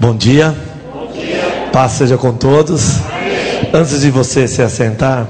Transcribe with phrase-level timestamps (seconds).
[0.00, 0.56] Bom dia.
[1.74, 3.00] Paz seja com todos.
[3.70, 5.28] Antes de você se assentar,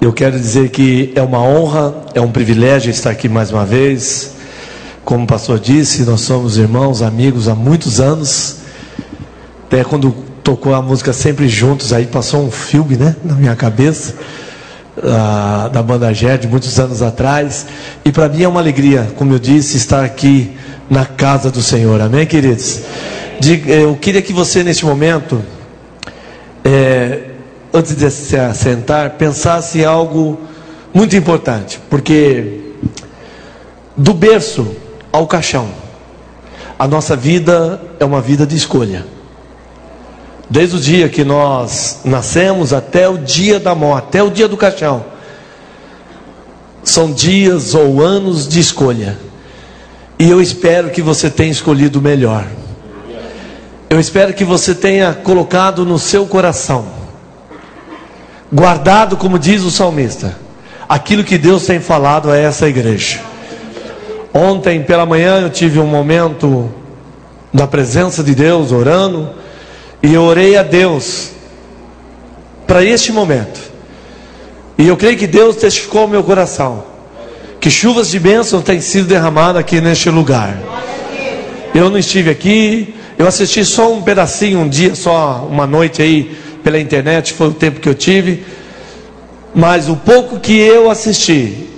[0.00, 4.32] eu quero dizer que é uma honra, é um privilégio estar aqui mais uma vez.
[5.04, 8.60] Como o pastor disse, nós somos irmãos, amigos há muitos anos.
[9.66, 14.14] Até quando tocou a música Sempre Juntos, aí passou um filme né, na minha cabeça,
[15.04, 17.66] ah, da banda de muitos anos atrás.
[18.06, 20.56] E para mim é uma alegria, como eu disse, estar aqui
[20.92, 21.98] na casa do Senhor.
[22.02, 22.82] Amém, queridos?
[23.66, 25.42] Eu queria que você, neste momento,
[26.62, 27.30] é,
[27.72, 30.38] antes de se assentar, pensasse em algo
[30.92, 32.60] muito importante, porque
[33.96, 34.76] do berço
[35.10, 35.70] ao caixão,
[36.78, 39.06] a nossa vida é uma vida de escolha.
[40.50, 44.58] Desde o dia que nós nascemos até o dia da morte, até o dia do
[44.58, 45.06] caixão,
[46.84, 49.31] são dias ou anos de escolha.
[50.22, 52.46] E eu espero que você tenha escolhido o melhor.
[53.90, 56.86] Eu espero que você tenha colocado no seu coração,
[58.52, 60.38] guardado, como diz o salmista,
[60.88, 63.18] aquilo que Deus tem falado a essa igreja.
[64.32, 66.72] Ontem pela manhã eu tive um momento
[67.52, 69.28] na presença de Deus, orando,
[70.00, 71.32] e eu orei a Deus
[72.64, 73.60] para este momento.
[74.78, 76.91] E eu creio que Deus testificou meu coração
[77.62, 80.58] que chuvas de bênção têm sido derramadas aqui neste lugar.
[81.72, 86.36] Eu não estive aqui, eu assisti só um pedacinho, um dia, só uma noite aí
[86.64, 88.42] pela internet, foi o tempo que eu tive.
[89.54, 91.68] Mas o pouco que eu assisti,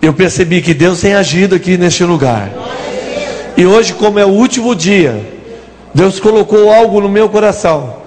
[0.00, 2.50] eu percebi que Deus tem agido aqui neste lugar.
[3.58, 5.20] E hoje, como é o último dia,
[5.92, 8.05] Deus colocou algo no meu coração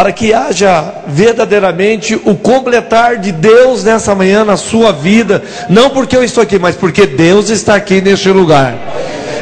[0.00, 6.16] para que haja verdadeiramente o completar de Deus nessa manhã na sua vida, não porque
[6.16, 8.78] eu estou aqui, mas porque Deus está aqui neste lugar.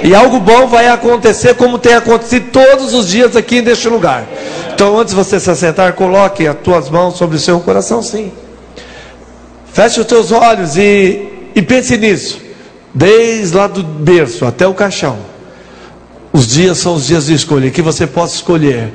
[0.02, 4.26] E algo bom vai acontecer, como tem acontecido todos os dias aqui neste lugar.
[4.74, 8.32] Então, antes de você se assentar, coloque as tuas mãos sobre o seu coração, sim.
[9.72, 12.40] Feche os teus olhos e, e pense nisso.
[12.92, 15.18] Desde lá do berço até o caixão.
[16.32, 18.92] Os dias são os dias de escolha, que você possa escolher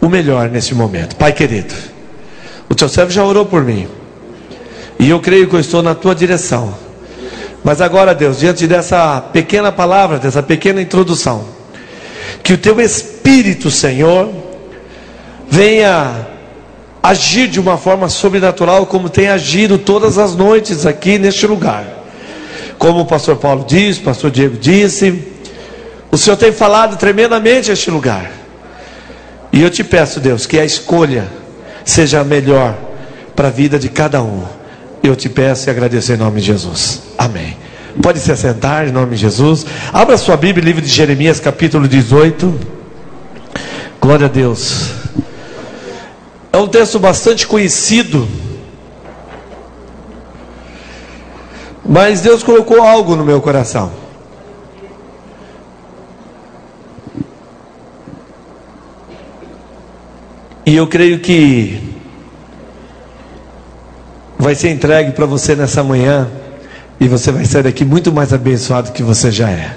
[0.00, 1.16] o melhor nesse momento.
[1.16, 1.74] Pai querido,
[2.68, 3.88] o teu servo já orou por mim.
[4.98, 6.74] E eu creio que eu estou na tua direção.
[7.62, 11.44] Mas agora, Deus, diante dessa pequena palavra, dessa pequena introdução,
[12.42, 14.30] que o teu Espírito, Senhor,
[15.48, 16.26] venha
[17.02, 21.84] agir de uma forma sobrenatural, como tem agido todas as noites aqui neste lugar.
[22.78, 25.24] Como o pastor Paulo disse, o pastor Diego disse,
[26.10, 28.30] o Senhor tem falado tremendamente este lugar.
[29.56, 31.26] E eu te peço, Deus, que a escolha
[31.82, 32.76] seja a melhor
[33.34, 34.44] para a vida de cada um.
[35.02, 37.00] Eu te peço e agradeço em nome de Jesus.
[37.16, 37.56] Amém.
[38.02, 39.64] Pode se assentar em nome de Jesus.
[39.94, 42.54] Abra sua Bíblia, livro de Jeremias, capítulo 18.
[43.98, 44.90] Glória a Deus.
[46.52, 48.28] É um texto bastante conhecido.
[51.82, 53.90] Mas Deus colocou algo no meu coração.
[60.66, 61.80] E eu creio que
[64.36, 66.28] vai ser entregue para você nessa manhã
[66.98, 69.76] e você vai sair daqui muito mais abençoado que você já é.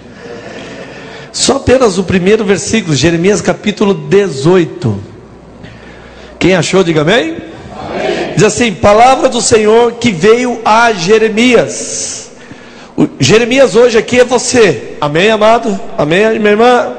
[1.31, 4.99] Só apenas o primeiro versículo, Jeremias capítulo 18.
[6.39, 7.37] Quem achou, diga amém.
[7.37, 8.33] amém.
[8.33, 12.31] Diz assim: Palavra do Senhor que veio a Jeremias.
[12.97, 14.95] O, Jeremias hoje aqui é você.
[14.99, 15.79] Amém, amado?
[15.99, 16.98] Amém, minha irmã?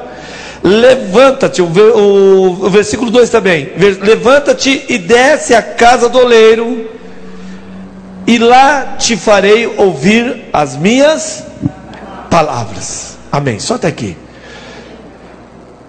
[0.63, 3.71] Levanta-te, o, versículo 2 também.
[3.77, 6.89] Levanta-te e desce a casa do oleiro
[8.27, 11.43] e lá te farei ouvir as minhas
[12.29, 13.17] palavras.
[13.31, 13.59] Amém.
[13.59, 14.15] Só até aqui.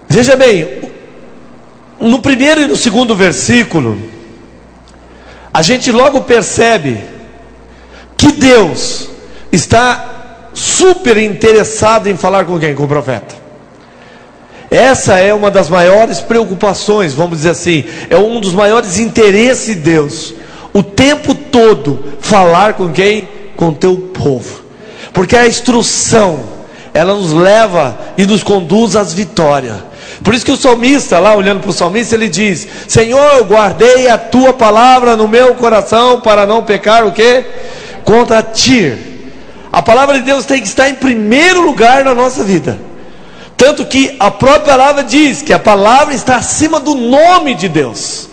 [0.09, 0.81] Veja bem,
[1.99, 3.97] no primeiro e no segundo versículo,
[5.53, 6.99] a gente logo percebe
[8.17, 9.07] que Deus
[9.51, 12.73] está super interessado em falar com quem?
[12.73, 13.42] Com o profeta.
[14.73, 19.81] Essa é uma das maiores preocupações, vamos dizer assim, é um dos maiores interesses de
[19.81, 20.33] Deus
[20.73, 23.29] o tempo todo falar com quem?
[23.55, 24.63] Com teu povo.
[25.13, 26.39] Porque a instrução,
[26.93, 29.75] ela nos leva e nos conduz às vitórias.
[30.23, 34.17] Por isso que o salmista, lá olhando para o salmista, ele diz: Senhor, guardei a
[34.17, 37.45] tua palavra no meu coração para não pecar o que?
[38.03, 38.97] Contra ti.
[39.71, 42.79] A palavra de Deus tem que estar em primeiro lugar na nossa vida.
[43.55, 48.29] Tanto que a própria palavra diz que a palavra está acima do nome de Deus.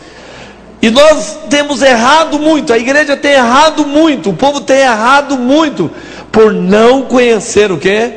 [0.82, 5.90] E nós temos errado muito, a igreja tem errado muito, o povo tem errado muito
[6.32, 8.12] por não conhecer o que?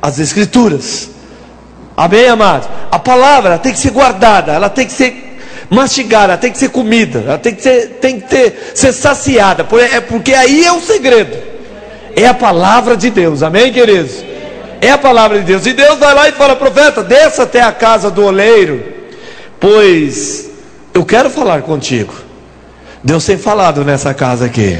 [0.00, 1.10] As escrituras.
[1.96, 2.68] Amém, amados?
[2.92, 5.38] A palavra tem que ser guardada, ela tem que ser
[5.68, 9.66] mastigada, ela tem que ser comida, ela tem que ser, tem que ter, ser saciada,
[9.92, 11.36] é porque aí é o segredo.
[12.14, 14.25] É a palavra de Deus, amém, queridos?
[14.80, 15.66] É a palavra de Deus.
[15.66, 18.82] E Deus vai lá e fala, profeta, desça até a casa do oleiro,
[19.58, 20.50] pois
[20.92, 22.14] eu quero falar contigo.
[23.02, 24.78] Deus tem falado nessa casa aqui.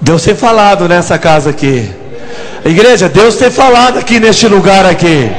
[0.00, 1.90] Deus tem falado nessa casa aqui.
[2.64, 5.30] Igreja, Deus tem falado aqui neste lugar aqui.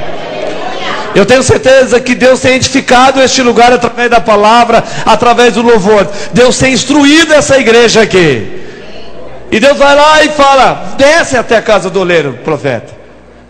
[1.14, 6.06] Eu tenho certeza que Deus tem edificado este lugar através da palavra, através do louvor.
[6.32, 8.60] Deus tem instruído essa igreja aqui.
[9.50, 12.99] E Deus vai lá e fala: desce até a casa do oleiro, profeta.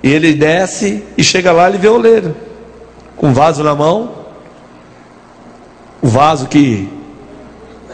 [0.02, 2.34] E ele desce e chega lá e vê o oleiro,
[3.16, 4.12] com um vaso na mão,
[6.00, 6.88] o vaso que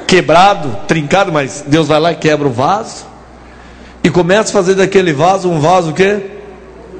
[0.06, 3.04] quebrado, trincado, mas Deus vai lá e quebra o vaso
[4.04, 6.20] e começa a fazer daquele vaso um vaso que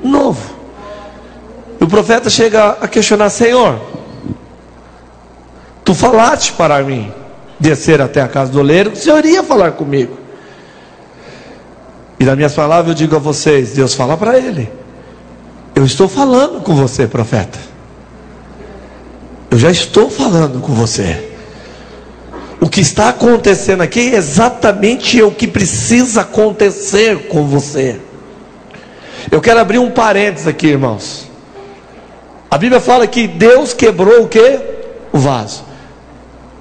[0.03, 0.56] novo.
[1.81, 3.81] E o profeta chega a questionar: Senhor,
[5.85, 7.12] tu falaste para mim
[7.61, 10.19] descer até a casa do oleiro, o Senhor iria falar comigo.
[12.19, 14.69] E nas minhas palavras eu digo a vocês: Deus fala para ele.
[15.76, 17.58] Eu estou falando com você, profeta.
[19.50, 21.32] Eu já estou falando com você.
[22.58, 28.00] O que está acontecendo aqui é exatamente o que precisa acontecer com você.
[29.31, 31.28] Eu quero abrir um parênteses aqui, irmãos.
[32.50, 34.58] A Bíblia fala que Deus quebrou o que?
[35.12, 35.62] O vaso.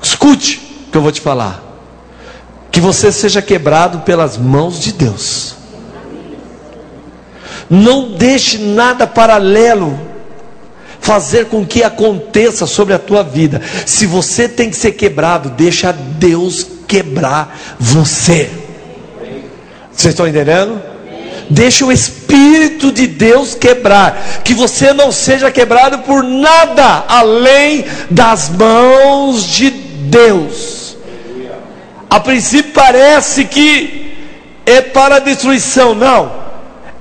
[0.02, 1.64] Escute o que eu vou te falar.
[2.70, 5.56] Que você seja quebrado pelas mãos de Deus.
[7.70, 9.98] Não deixe nada paralelo
[11.00, 13.62] fazer com que aconteça sobre a tua vida.
[13.86, 18.50] Se você tem que ser quebrado, deixa Deus quebrar você.
[19.92, 20.82] Vocês estão entendendo?
[21.48, 28.50] Deixa o Espírito de Deus quebrar, que você não seja quebrado por nada além das
[28.50, 30.98] mãos de Deus.
[32.10, 34.16] A princípio parece que
[34.66, 36.45] é para destruição, não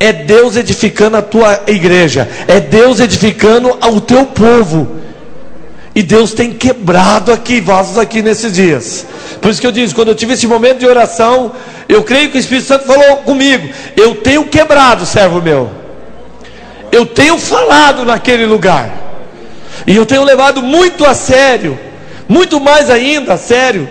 [0.05, 5.01] é Deus edificando a tua igreja, é Deus edificando o teu povo.
[5.95, 9.07] E Deus tem quebrado aqui vasos aqui nesses dias.
[9.41, 11.53] Por isso que eu disse, quando eu tive esse momento de oração,
[11.89, 13.69] eu creio que o Espírito Santo falou comigo.
[13.97, 15.71] Eu tenho quebrado, servo meu.
[16.91, 18.93] Eu tenho falado naquele lugar.
[19.87, 21.79] E eu tenho levado muito a sério,
[22.29, 23.89] muito mais ainda a sério,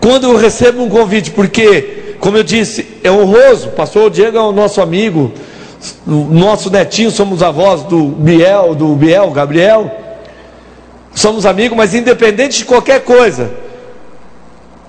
[0.00, 3.68] quando eu recebo um convite, porque como eu disse, é honroso.
[3.68, 5.30] Pastor Diego é o nosso amigo,
[6.04, 9.88] nosso netinho, somos avós do Biel, do Biel, Gabriel.
[11.14, 13.52] Somos amigos, mas independente de qualquer coisa,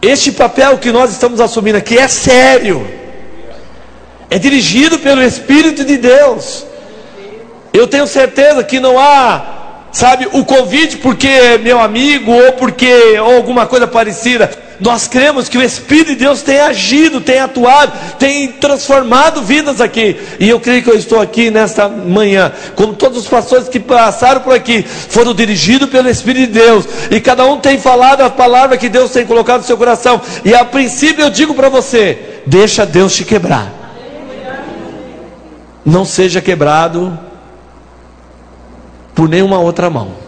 [0.02, 2.88] este papel que nós estamos assumindo aqui é sério.
[4.32, 6.66] É dirigido pelo Espírito de Deus.
[7.72, 13.20] Eu tenho certeza que não há sabe, o convite porque é meu amigo ou porque
[13.20, 14.50] ou alguma coisa parecida.
[14.80, 20.16] Nós cremos que o Espírito de Deus tem agido, tem atuado, tem transformado vidas aqui.
[20.40, 24.42] E eu creio que eu estou aqui nesta manhã, como todos os pastores que passaram
[24.42, 26.86] por aqui, foram dirigidos pelo Espírito de Deus.
[27.10, 30.22] E cada um tem falado a palavra que Deus tem colocado no seu coração.
[30.46, 33.74] E a princípio eu digo para você: deixa Deus te quebrar.
[35.84, 37.18] Não seja quebrado
[39.16, 40.27] por nenhuma outra mão.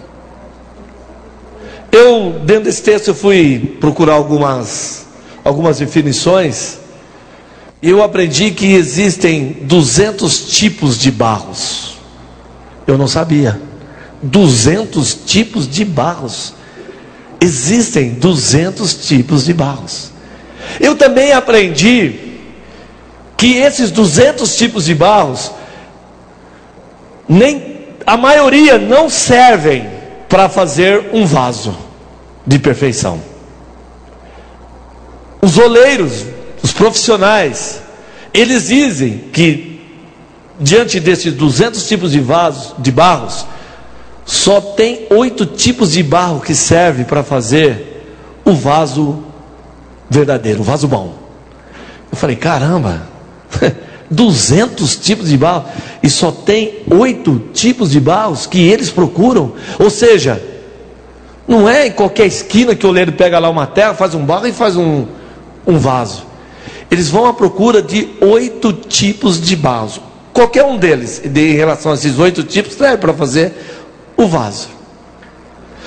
[1.91, 5.07] Eu, dentro desse texto, fui procurar algumas,
[5.43, 6.77] algumas definições,
[7.81, 11.97] e eu aprendi que existem 200 tipos de barros.
[12.85, 13.59] Eu não sabia.
[14.21, 16.53] 200 tipos de barros.
[17.39, 20.11] Existem 200 tipos de barros.
[20.79, 22.15] Eu também aprendi
[23.37, 25.51] que esses 200 tipos de barros
[27.27, 29.98] nem a maioria não servem
[30.29, 31.75] para fazer um vaso
[32.45, 33.19] de perfeição.
[35.41, 36.25] Os oleiros,
[36.61, 37.81] os profissionais,
[38.33, 39.81] eles dizem que
[40.59, 43.45] diante desses 200 tipos de vasos, de barros,
[44.25, 48.05] só tem oito tipos de barro que serve para fazer
[48.45, 49.23] o vaso
[50.09, 51.17] verdadeiro, o vaso bom.
[52.11, 53.01] Eu falei, caramba,
[54.09, 55.65] 200 tipos de barro
[56.01, 59.53] e só tem oito tipos de barros que eles procuram.
[59.77, 60.41] Ou seja,
[61.47, 64.47] não é em qualquer esquina que o oleiro pega lá uma terra, faz um barro
[64.47, 65.05] e faz um,
[65.65, 66.25] um vaso.
[66.89, 70.01] Eles vão à procura de oito tipos de barros.
[70.33, 73.53] Qualquer um deles, de, em relação a esses oito tipos, serve para fazer
[74.17, 74.69] o vaso.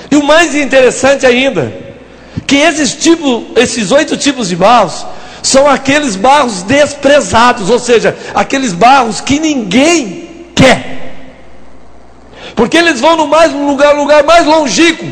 [0.09, 1.73] E o mais interessante ainda,
[2.45, 5.05] que esses, tipos, esses oito tipos de barros
[5.43, 10.93] são aqueles barros desprezados, ou seja, aqueles barros que ninguém quer.
[12.55, 15.05] Porque eles vão no mais lugar, lugar mais longínquo.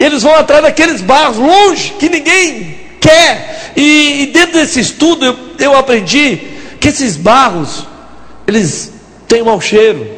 [0.00, 3.72] Eles vão atrás daqueles barros longe que ninguém quer.
[3.76, 6.36] E, e dentro desse estudo eu, eu aprendi
[6.80, 7.86] que esses barros
[8.48, 8.92] eles
[9.28, 10.08] têm mau cheiro.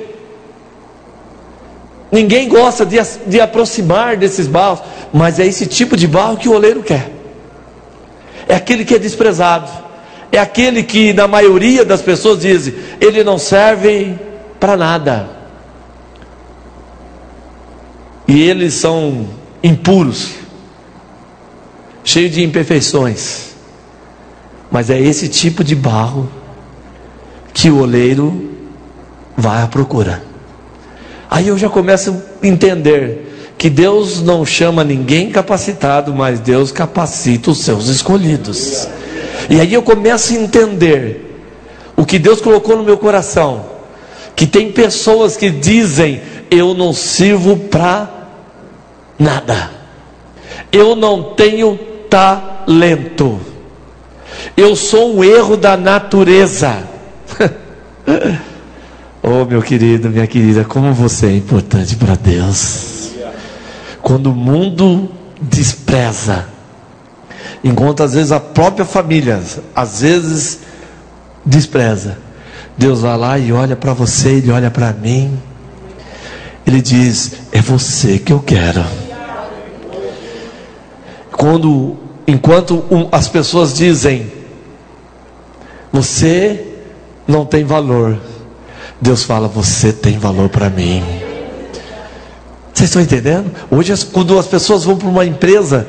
[2.10, 4.80] Ninguém gosta de, de aproximar desses barros,
[5.12, 7.17] mas é esse tipo de barro que o oleiro quer.
[8.48, 9.70] É aquele que é desprezado.
[10.32, 14.18] É aquele que, na maioria das pessoas, dizem: ele não serve
[14.58, 15.28] para nada.
[18.26, 19.28] E eles são
[19.62, 20.34] impuros,
[22.04, 23.48] cheios de imperfeições.
[24.70, 26.30] Mas é esse tipo de barro
[27.54, 28.54] que o oleiro
[29.36, 30.22] vai à procura.
[31.30, 33.27] Aí eu já começo a entender
[33.58, 38.88] que Deus não chama ninguém capacitado, mas Deus capacita os seus escolhidos.
[39.50, 41.42] E aí eu começo a entender
[41.96, 43.66] o que Deus colocou no meu coração,
[44.36, 48.08] que tem pessoas que dizem: eu não sirvo para
[49.18, 49.72] nada.
[50.70, 51.76] Eu não tenho
[52.08, 53.40] talento.
[54.56, 56.84] Eu sou um erro da natureza.
[59.20, 62.97] oh, meu querido, minha querida, como você é importante para Deus.
[64.02, 66.46] Quando o mundo despreza,
[67.62, 69.40] enquanto às vezes a própria família,
[69.74, 70.60] às vezes
[71.44, 72.18] despreza,
[72.76, 75.36] Deus vai lá e olha para você, Ele olha para mim,
[76.66, 78.84] Ele diz: É você que eu quero.
[81.32, 84.30] Quando, enquanto as pessoas dizem,
[85.92, 86.76] você
[87.26, 88.18] não tem valor.
[89.00, 91.27] Deus fala: Você tem valor para mim.
[92.78, 93.50] Vocês estão entendendo?
[93.72, 95.84] Hoje, quando as pessoas vão para uma empresa,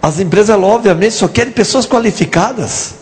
[0.00, 2.94] as empresas, obviamente, só querem pessoas qualificadas.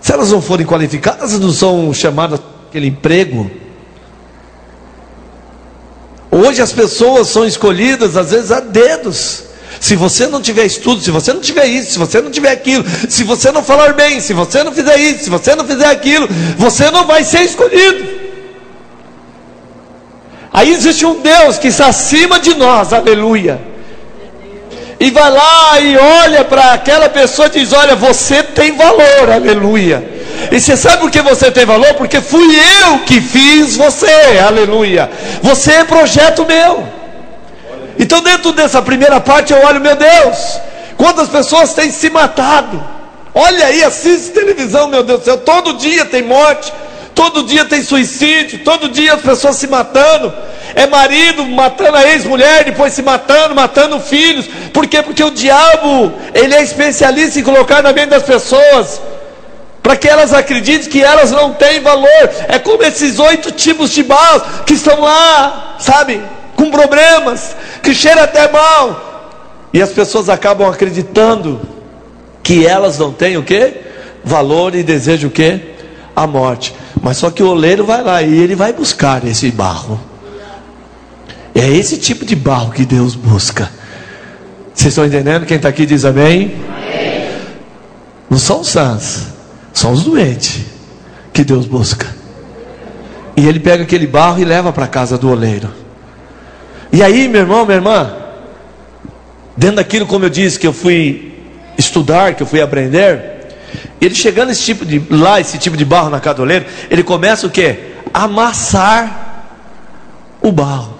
[0.00, 3.48] Se elas não forem qualificadas, não são chamadas aquele emprego.
[6.28, 9.44] Hoje as pessoas são escolhidas, às vezes, a dedos.
[9.78, 12.84] Se você não tiver estudo, se você não tiver isso, se você não tiver aquilo,
[13.08, 16.26] se você não falar bem, se você não fizer isso, se você não fizer aquilo,
[16.58, 18.19] você não vai ser escolhido.
[20.52, 23.60] Aí existe um Deus que está acima de nós, aleluia.
[24.98, 30.20] E vai lá e olha para aquela pessoa e diz: Olha, você tem valor, aleluia.
[30.50, 31.94] E você sabe por que você tem valor?
[31.94, 35.10] Porque fui eu que fiz você, aleluia.
[35.42, 36.86] Você é projeto meu.
[37.98, 40.58] Então, dentro dessa primeira parte, eu olho, meu Deus,
[40.96, 42.82] quantas pessoas têm se matado.
[43.34, 46.72] Olha aí, assiste televisão, meu Deus do céu, todo dia tem morte,
[47.20, 50.32] todo dia tem suicídio, todo dia as pessoas se matando.
[50.74, 54.46] É marido matando a ex-mulher, depois se matando, matando filhos.
[54.72, 55.02] Por quê?
[55.02, 59.00] Porque o diabo, ele é especialista em colocar na mente das pessoas
[59.82, 62.30] para que elas acreditem que elas não têm valor.
[62.48, 66.22] É como esses oito tipos de mal que estão lá, sabe?
[66.60, 69.68] com problemas, que cheira até mal.
[69.72, 71.58] E as pessoas acabam acreditando
[72.42, 73.72] que elas não têm o que?
[74.22, 75.58] Valor e desejam o que?
[76.14, 76.74] A morte.
[77.02, 79.98] Mas só que o oleiro vai lá e ele vai buscar esse barro.
[81.54, 83.70] É esse tipo de barro que Deus busca.
[84.74, 85.46] Vocês estão entendendo?
[85.46, 86.54] Quem está aqui diz amém?
[86.68, 87.28] amém.
[88.28, 89.26] Não são os sãs,
[89.72, 90.60] são os doentes
[91.32, 92.06] que Deus busca.
[93.36, 95.70] E ele pega aquele barro e leva para a casa do oleiro.
[96.92, 98.12] E aí, meu irmão, minha irmã,
[99.56, 101.32] dentro daquilo, como eu disse, que eu fui
[101.78, 103.39] estudar, que eu fui aprender,
[104.00, 107.50] ele chegando esse tipo de lá, esse tipo de barro na cadoleira, ele começa o
[107.50, 107.78] que?
[108.12, 109.44] Amassar
[110.40, 110.98] o barro.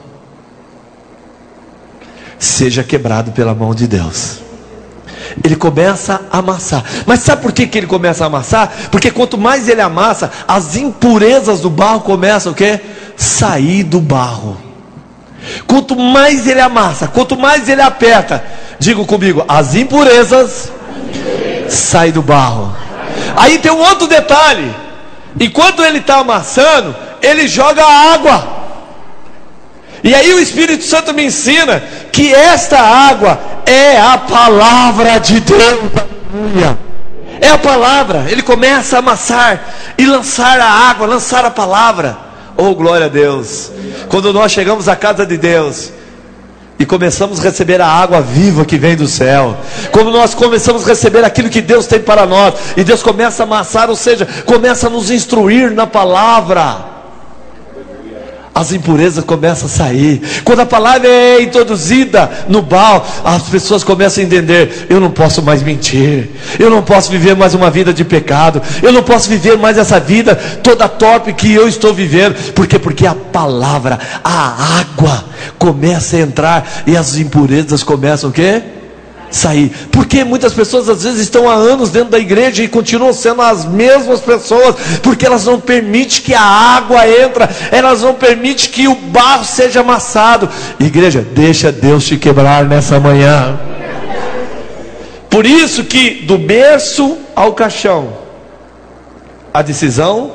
[2.38, 4.38] Seja quebrado pela mão de Deus.
[5.42, 6.85] Ele começa a amassar.
[7.07, 8.73] Mas sabe por que, que ele começa a amassar?
[8.90, 12.80] Porque quanto mais ele amassa, as impurezas do barro começam o que?
[13.16, 14.57] Sair do barro.
[15.66, 18.45] Quanto mais ele amassa, quanto mais ele aperta,
[18.78, 20.71] digo comigo, as impurezas
[21.69, 22.75] saem do barro.
[23.37, 24.75] Aí tem um outro detalhe:
[25.38, 28.61] enquanto ele está amassando, ele joga água.
[30.02, 35.81] E aí o Espírito Santo me ensina que esta água é a palavra de Deus.
[37.40, 38.26] É a palavra.
[38.29, 39.61] Ele começa a amassar
[39.99, 42.17] e lançar a água, lançar a palavra.
[42.57, 43.71] Oh, glória a Deus.
[44.09, 45.93] Quando nós chegamos à casa de Deus,
[46.80, 49.54] e começamos a receber a água viva que vem do céu.
[49.92, 53.44] Quando nós começamos a receber aquilo que Deus tem para nós, e Deus começa a
[53.44, 57.00] amassar, ou seja, começa a nos instruir na palavra.
[58.54, 60.21] As impurezas começam a sair.
[60.45, 65.42] Quando a palavra é introduzida no bal, as pessoas começam a entender: eu não posso
[65.42, 66.28] mais mentir,
[66.59, 70.00] eu não posso viver mais uma vida de pecado, eu não posso viver mais essa
[70.00, 72.35] vida toda torpe que eu estou vivendo.
[72.52, 72.78] Por quê?
[72.78, 75.25] Porque a palavra, a água
[75.59, 78.62] começa a entrar e as impurezas começam o quê?
[79.30, 79.70] Sair.
[79.90, 83.64] Porque muitas pessoas às vezes estão há anos dentro da igreja e continuam sendo as
[83.64, 88.94] mesmas pessoas, porque elas não permitem que a água entre, elas não permitem que o
[88.94, 90.49] barro seja amassado.
[90.78, 93.58] Igreja, deixa Deus te quebrar nessa manhã.
[95.28, 98.12] Por isso que do berço ao caixão,
[99.54, 100.32] a decisão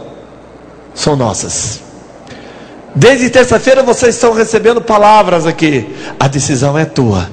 [0.94, 1.82] são nossas.
[2.96, 5.94] Desde terça-feira vocês estão recebendo palavras aqui.
[6.18, 7.30] A decisão é tua.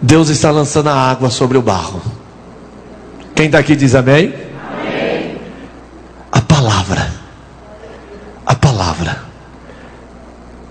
[0.00, 2.00] Deus está lançando a água sobre o barro.
[3.34, 4.34] Quem está aqui diz amém?
[4.72, 5.36] amém?
[6.30, 7.12] A palavra,
[8.46, 9.22] a palavra,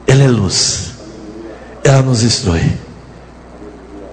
[0.06, 0.94] ela é luz,
[1.84, 2.72] ela nos instrui.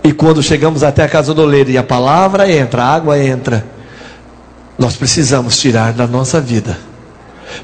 [0.02, 3.64] E quando chegamos até a casa do oleiro e a palavra entra, a água entra,
[4.78, 6.76] nós precisamos tirar da nossa vida,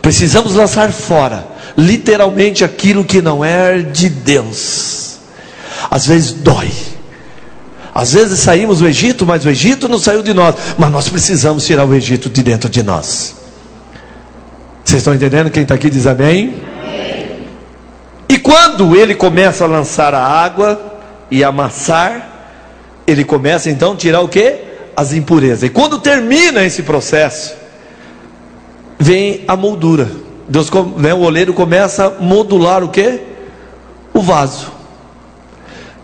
[0.00, 5.18] precisamos lançar fora, literalmente, aquilo que não é de Deus.
[5.90, 6.70] Às vezes dói
[8.00, 10.54] às vezes saímos do Egito, mas o Egito não saiu de nós.
[10.78, 13.36] Mas nós precisamos tirar o Egito de dentro de nós.
[14.82, 15.50] Vocês estão entendendo?
[15.50, 16.62] Quem está aqui diz amém?
[18.26, 20.80] E quando ele começa a lançar a água
[21.30, 22.26] e amassar,
[23.06, 24.56] ele começa então a tirar o que?
[24.96, 25.64] As impurezas.
[25.64, 27.54] E quando termina esse processo,
[28.98, 30.10] vem a moldura.
[30.48, 33.20] Deus, né, o oleiro começa a modular o que?
[34.14, 34.79] O vaso.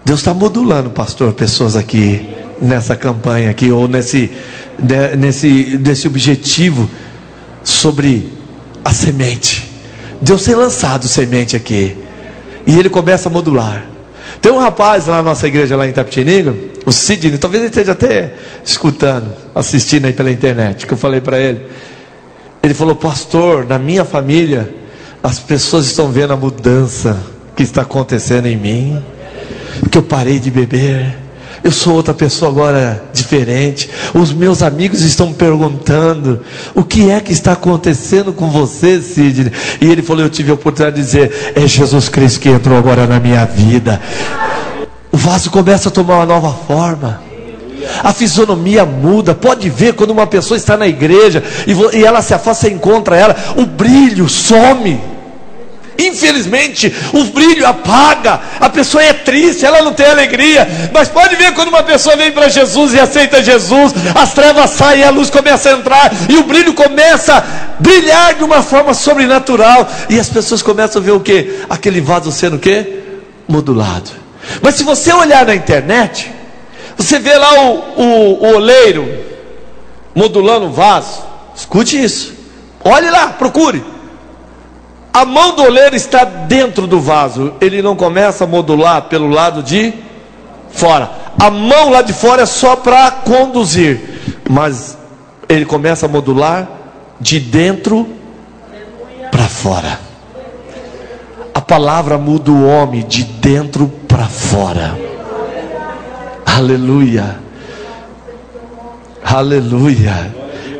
[0.06, 2.28] Deus está modulando, pastor, pessoas aqui
[2.62, 4.30] nessa campanha aqui ou nesse
[4.78, 6.88] né, nesse nesse objetivo
[7.64, 8.32] sobre
[8.84, 9.68] a semente.
[10.22, 11.96] Deus tem lançado semente aqui
[12.64, 13.84] e ele começa a modular.
[14.40, 16.54] Tem um rapaz lá na nossa igreja lá em Tapetininga,
[16.86, 18.32] o Sidney, talvez ele esteja até
[18.64, 21.66] escutando, assistindo aí pela internet, que eu falei para ele.
[22.62, 24.72] Ele falou: "Pastor, na minha família
[25.20, 27.20] as pessoas estão vendo a mudança
[27.56, 29.15] que está acontecendo em mim."
[29.90, 31.26] Que eu parei de beber.
[31.64, 33.90] Eu sou outra pessoa agora diferente.
[34.14, 36.40] Os meus amigos estão perguntando:
[36.74, 39.52] o que é que está acontecendo com você, Sidney?
[39.80, 43.06] E ele falou: Eu tive a oportunidade de dizer: É Jesus Cristo que entrou agora
[43.06, 44.00] na minha vida.
[45.10, 47.22] O vaso começa a tomar uma nova forma.
[48.02, 49.34] A fisionomia muda.
[49.34, 53.36] Pode ver quando uma pessoa está na igreja e ela se afasta e encontra ela,
[53.56, 55.15] o brilho some.
[55.98, 60.90] Infelizmente, o brilho apaga, a pessoa é triste, ela não tem alegria.
[60.92, 65.04] Mas pode ver quando uma pessoa vem para Jesus e aceita Jesus, as trevas saem,
[65.04, 69.88] a luz começa a entrar e o brilho começa a brilhar de uma forma sobrenatural.
[70.10, 71.60] E as pessoas começam a ver o que?
[71.68, 73.02] Aquele vaso sendo o que?
[73.48, 74.10] Modulado.
[74.62, 76.30] Mas se você olhar na internet,
[76.96, 79.24] você vê lá o, o, o oleiro
[80.14, 81.24] modulando o vaso.
[81.54, 82.34] Escute isso.
[82.84, 83.95] Olhe lá, procure.
[85.16, 89.62] A mão do oleiro está dentro do vaso, ele não começa a modular pelo lado
[89.62, 89.94] de
[90.68, 91.10] fora.
[91.40, 93.98] A mão lá de fora é só para conduzir,
[94.46, 94.98] mas
[95.48, 96.68] ele começa a modular
[97.18, 98.06] de dentro
[99.30, 99.98] para fora.
[101.54, 104.98] A palavra muda o homem de dentro para fora.
[106.44, 107.38] Aleluia.
[109.24, 110.34] Aleluia.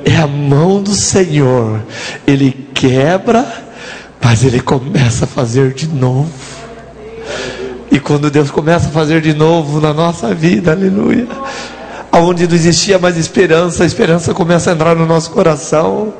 [0.05, 1.81] É a mão do Senhor.
[2.27, 3.65] Ele quebra
[4.27, 6.29] mas ele começa a fazer de novo.
[7.93, 11.29] E quando Deus começa a fazer de novo na nossa vida, aleluia,
[12.11, 16.13] aonde não existia mais esperança, a esperança começa a entrar no nosso coração.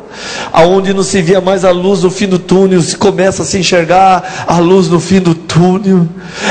[0.53, 3.59] Aonde não se via mais a luz no fim do túnel, se começa a se
[3.59, 5.46] enxergar a luz no fim do túnel.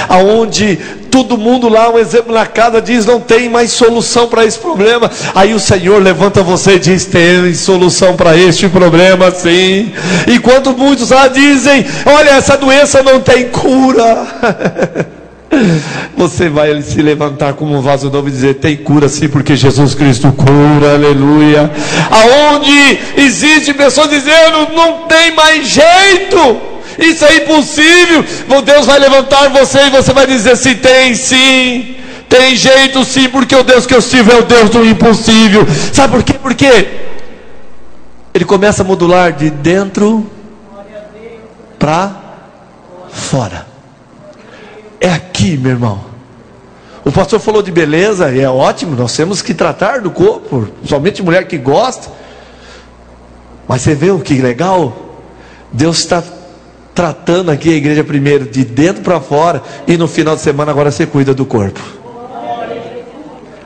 [0.10, 0.80] Aonde
[1.12, 5.10] todo mundo lá, um exemplo na casa, diz: não tem mais solução para esse problema.
[5.34, 9.94] Aí o Senhor levanta você e diz: tem solução para este problema, sim.
[10.28, 15.16] Enquanto muitos lá dizem: olha, essa doença não tem cura.
[16.18, 19.94] Você vai se levantar como um vaso novo e dizer: tem cura sim, porque Jesus
[19.94, 21.72] Cristo cura, aleluia.
[22.12, 26.58] Aonde existe pessoas dizendo: não tem mais jeito,
[27.00, 28.24] isso é impossível.
[28.64, 31.96] Deus vai levantar você e você vai dizer: se tem sim.
[32.28, 35.66] Tem jeito sim, porque o Deus que eu sirvo é o Deus do impossível.
[35.94, 36.34] Sabe por quê?
[36.34, 36.88] Porque
[38.34, 40.30] ele começa a modular de dentro
[41.78, 42.12] para
[43.10, 43.68] fora.
[45.00, 46.04] É aqui, meu irmão.
[47.06, 51.22] O pastor falou de beleza, e é ótimo, nós temos que tratar do corpo, somente
[51.22, 52.10] mulher que gosta.
[53.68, 55.22] Mas você vê o que legal?
[55.72, 56.24] Deus está
[56.96, 60.90] tratando aqui a igreja primeiro de dentro para fora e no final de semana agora
[60.90, 61.82] você cuida do corpo.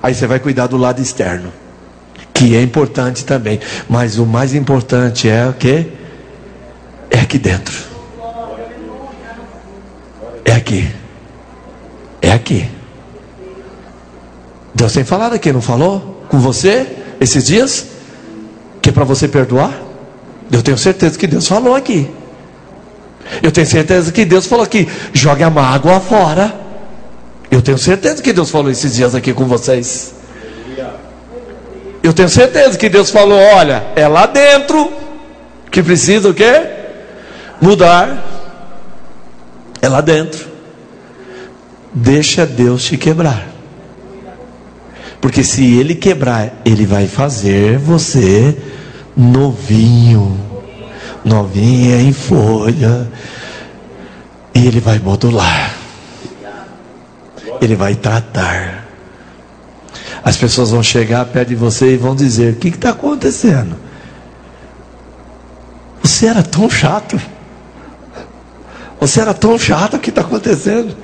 [0.02, 1.54] Aí você vai cuidar do lado externo,
[2.34, 5.86] que é importante também, mas o mais importante é o que?
[7.12, 7.76] É aqui dentro.
[10.44, 10.89] É aqui.
[12.22, 12.68] É aqui.
[14.74, 16.26] Deus tem falado aqui, não falou?
[16.30, 16.88] Com você
[17.20, 17.88] esses dias?
[18.82, 19.74] Que é para você perdoar?
[20.52, 22.10] Eu tenho certeza que Deus falou aqui.
[23.42, 26.54] Eu tenho certeza que Deus falou aqui: jogue a mágoa fora.
[27.52, 30.14] Eu tenho certeza que Deus falou esses dias aqui com vocês.
[32.02, 34.92] Eu tenho certeza que Deus falou: olha, é lá dentro
[35.72, 36.68] que precisa o quê?
[37.62, 38.26] Mudar.
[39.82, 40.48] É lá dentro.
[41.94, 43.48] Deixa Deus te quebrar.
[45.22, 48.56] Porque se Ele quebrar, Ele vai fazer você
[49.16, 50.49] novinho
[51.24, 53.08] novinha em folha,
[54.54, 55.74] e Ele vai modular,
[57.62, 58.86] Ele vai tratar.
[60.24, 63.76] As pessoas vão chegar perto de você e vão dizer: O que está acontecendo?
[66.04, 67.20] Você era tão chato.
[69.00, 70.96] Você era tão chato, o que está acontecendo?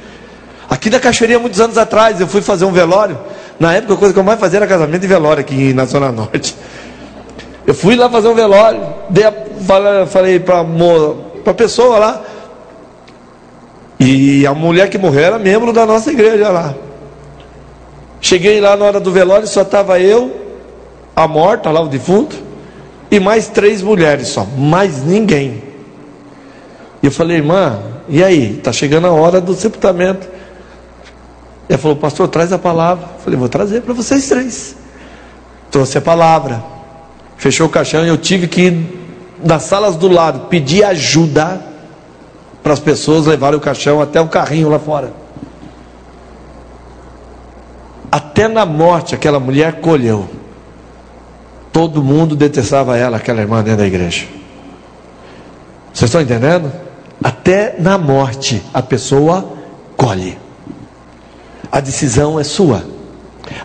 [0.70, 3.18] Aqui na Cachoeirinha, muitos anos atrás, eu fui fazer um velório.
[3.60, 6.12] Na época, a coisa que eu mais fazia era casamento e velório aqui na Zona
[6.12, 6.56] Norte.
[7.66, 9.34] Eu fui lá fazer um velório, dei a,
[10.06, 12.22] falei para a pessoa lá,
[14.00, 16.76] e a mulher que morreu era membro da nossa igreja lá.
[18.22, 20.36] Cheguei lá na hora do velório, só estava eu,
[21.16, 22.36] a morta lá, o defunto,
[23.10, 25.64] e mais três mulheres só, mais ninguém.
[27.02, 28.58] E eu falei, irmã, e aí?
[28.58, 30.28] Está chegando a hora do sepultamento.
[31.68, 33.06] Ela falou, pastor, traz a palavra.
[33.16, 34.76] Eu falei, vou trazer para vocês três.
[35.72, 36.75] Trouxe a palavra.
[37.38, 39.06] Fechou o caixão e eu tive que ir
[39.44, 41.62] nas salas do lado pedir ajuda
[42.64, 45.14] para as pessoas levarem o caixão até o carrinho lá fora.
[48.12, 50.28] Até na morte aquela mulher colheu.
[51.72, 54.26] Todo mundo detestava ela, aquela irmã dentro da igreja.
[55.94, 56.72] Vocês estão entendendo?
[57.24, 59.54] Até na morte a pessoa
[59.96, 60.38] colhe.
[61.72, 62.84] A decisão é sua.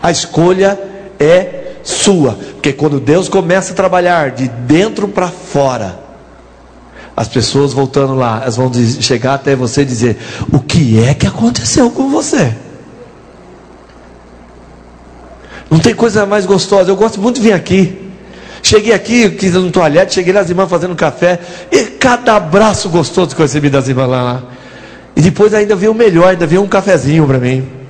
[0.01, 0.79] A escolha
[1.19, 2.33] é sua.
[2.53, 5.99] Porque quando Deus começa a trabalhar de dentro para fora,
[7.15, 10.17] as pessoas voltando lá, elas vão chegar até você e dizer:
[10.51, 12.53] O que é que aconteceu com você?
[15.69, 16.89] Não tem coisa mais gostosa.
[16.89, 18.11] Eu gosto muito de vir aqui.
[18.61, 21.39] Cheguei aqui, quis um toalhete, cheguei lá as irmãs fazendo café.
[21.71, 24.43] E cada abraço gostoso que eu recebi das irmãs lá.
[25.15, 27.80] E depois ainda veio o melhor, ainda veio um cafezinho para mim.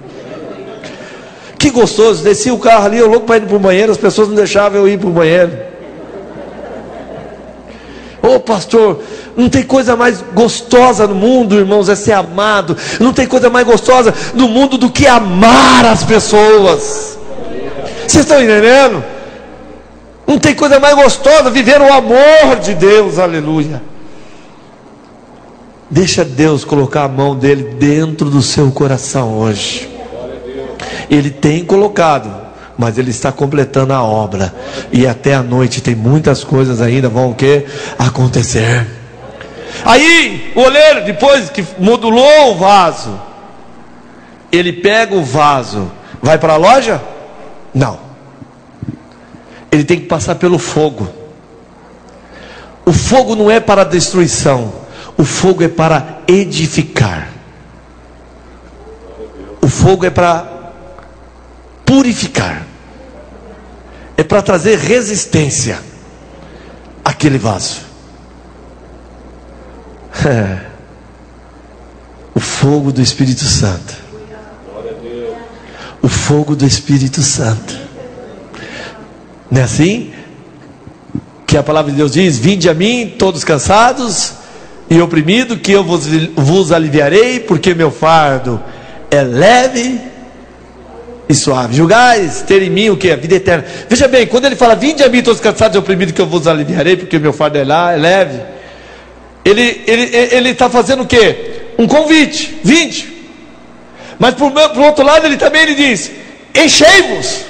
[1.62, 4.28] Que gostoso, desci o carro ali, eu louco para ir para o banheiro, as pessoas
[4.28, 5.52] não deixavam eu ir para o banheiro.
[8.20, 9.00] Ô oh, pastor,
[9.38, 12.76] não tem coisa mais gostosa no mundo, irmãos, é ser amado.
[13.00, 17.20] Não tem coisa mais gostosa no mundo do que amar as pessoas.
[18.08, 19.04] Vocês estão entendendo?
[20.26, 23.84] Não tem coisa mais gostosa viver o amor de Deus, aleluia.
[25.92, 29.91] Deixa Deus colocar a mão dele dentro do seu coração hoje.
[31.10, 32.32] Ele tem colocado,
[32.78, 34.54] mas ele está completando a obra.
[34.92, 37.36] E até a noite tem muitas coisas ainda vão o
[38.00, 38.88] acontecer.
[39.86, 43.20] Aí, o oleiro, depois que modulou o vaso,
[44.52, 45.92] ele pega o vaso,
[46.22, 47.02] vai para a loja?
[47.74, 48.00] Não.
[49.72, 51.08] Ele tem que passar pelo fogo.
[52.86, 54.74] O fogo não é para destruição,
[55.18, 57.30] o fogo é para edificar.
[59.62, 60.61] O fogo é para
[62.02, 62.66] purificar,
[64.18, 65.80] é para trazer resistência
[67.06, 67.82] àquele vaso.
[70.26, 70.72] É.
[72.34, 73.94] O fogo do Espírito Santo.
[76.02, 77.78] O fogo do Espírito Santo.
[79.52, 80.14] Não é assim?
[81.46, 84.32] Que a palavra de Deus diz: Vinde a mim, todos cansados
[84.90, 88.64] e oprimidos, que eu vos, vos aliviarei, porque meu fardo
[89.12, 90.11] é leve
[91.32, 91.76] e suave.
[91.76, 93.12] Julgais ter em mim o que?
[93.12, 93.66] A vida eterna.
[93.90, 96.48] Veja bem, quando ele fala, vinde a mim todos cansados e oprimidos, que eu vos
[96.48, 98.40] aliviarei, porque meu fardo é, lá, é leve.
[99.44, 101.62] Ele está fazendo o que?
[101.78, 103.12] Um convite, vinde.
[104.20, 106.12] Mas por, por outro lado, ele também ele diz:
[106.54, 107.46] enchei-vos.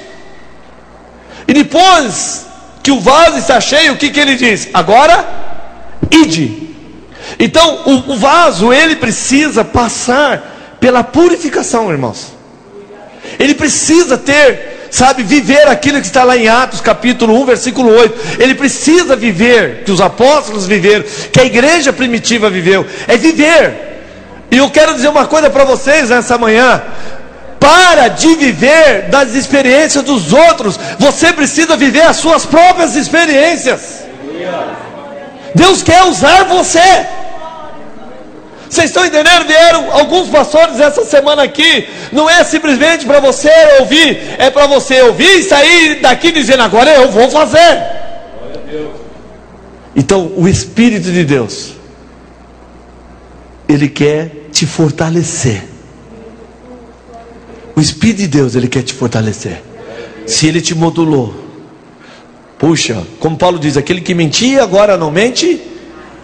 [1.46, 2.46] E depois
[2.82, 4.68] que o vaso está cheio, o que, que ele diz?
[4.72, 5.24] Agora,
[6.10, 6.70] ide.
[7.38, 12.32] Então, o, o vaso, ele precisa passar pela purificação, irmãos.
[13.38, 18.38] Ele precisa ter sabe, viver aquilo que está lá em Atos capítulo 1, versículo 8.
[18.38, 23.92] Ele precisa viver, que os apóstolos viveram, que a igreja primitiva viveu, é viver.
[24.50, 26.82] E eu quero dizer uma coisa para vocês nessa manhã.
[27.58, 34.04] Para de viver das experiências dos outros, você precisa viver as suas próprias experiências.
[35.54, 37.06] Deus quer usar você.
[38.72, 39.46] Vocês estão entendendo?
[39.46, 41.86] Vieram alguns pastores essa semana aqui.
[42.10, 46.90] Não é simplesmente para você ouvir, é para você ouvir e sair daqui dizendo: agora
[46.90, 47.82] eu vou fazer.
[49.94, 51.74] Então, o Espírito de Deus,
[53.68, 55.64] Ele quer te fortalecer.
[57.76, 59.62] O Espírito de Deus, Ele quer te fortalecer.
[60.26, 61.34] Se Ele te modulou,
[62.58, 65.71] puxa, como Paulo diz: aquele que mentia agora não mente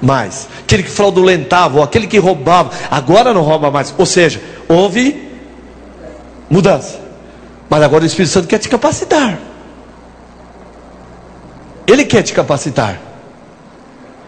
[0.00, 0.48] mais.
[0.60, 3.94] Aquele que fraudulentava, ou aquele que roubava, agora não rouba mais.
[3.96, 5.28] Ou seja, houve
[6.48, 7.00] mudança.
[7.68, 9.38] Mas agora o Espírito Santo quer te capacitar.
[11.86, 13.00] Ele quer te capacitar.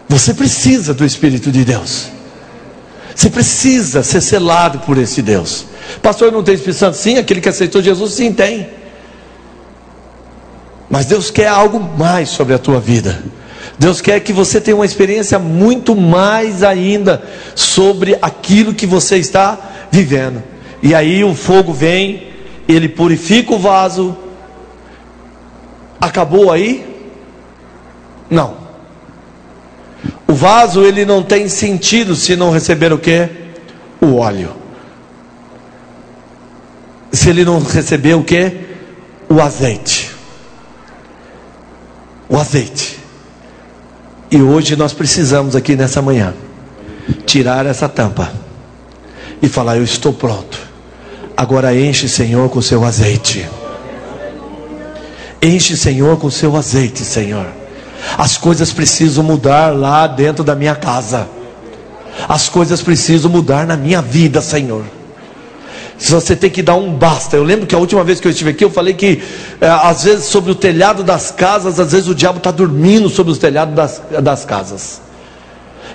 [0.07, 2.09] Você precisa do Espírito de Deus.
[3.15, 5.65] Você precisa ser selado por esse Deus.
[6.01, 6.97] Pastor, não tem Espírito Santo?
[6.97, 8.67] Sim, aquele que aceitou Jesus, sim, tem.
[10.89, 13.23] Mas Deus quer algo mais sobre a tua vida.
[13.81, 17.23] Deus quer que você tenha uma experiência muito mais ainda
[17.55, 19.57] sobre aquilo que você está
[19.89, 20.43] vivendo.
[20.83, 22.27] E aí o fogo vem,
[22.67, 24.15] ele purifica o vaso.
[25.99, 26.85] Acabou aí?
[28.29, 28.55] Não.
[30.27, 33.27] O vaso ele não tem sentido se não receber o que?
[33.99, 34.51] O óleo.
[37.11, 38.59] Se ele não receber o que?
[39.27, 40.11] O azeite.
[42.29, 43.00] O azeite.
[44.31, 46.33] E hoje nós precisamos aqui nessa manhã
[47.25, 48.31] tirar essa tampa
[49.41, 50.57] e falar: Eu estou pronto.
[51.35, 53.45] Agora enche, Senhor, com seu azeite.
[55.41, 57.45] Enche, Senhor, com seu azeite, Senhor.
[58.17, 61.27] As coisas precisam mudar lá dentro da minha casa.
[62.29, 64.85] As coisas precisam mudar na minha vida, Senhor.
[66.09, 67.35] Você tem que dar um basta.
[67.35, 69.21] Eu lembro que a última vez que eu estive aqui, eu falei que
[69.59, 73.31] é, às vezes sobre o telhado das casas, às vezes o diabo está dormindo sobre
[73.31, 75.01] os telhados das, das casas.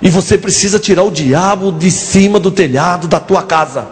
[0.01, 3.85] E você precisa tirar o diabo de cima do telhado da tua casa.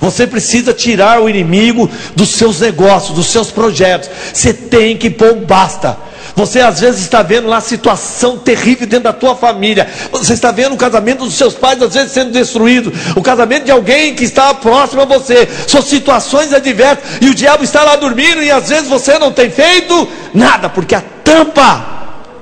[0.00, 4.10] Você precisa tirar o inimigo dos seus negócios, dos seus projetos.
[4.32, 5.98] Você tem que pôr um basta.
[6.34, 9.88] Você às vezes está vendo lá situação terrível dentro da tua família.
[10.10, 13.70] Você está vendo o casamento dos seus pais às vezes sendo destruído, o casamento de
[13.70, 15.48] alguém que está próximo a você.
[15.66, 19.50] São situações adversas e o diabo está lá dormindo e às vezes você não tem
[19.50, 21.92] feito nada porque a tampa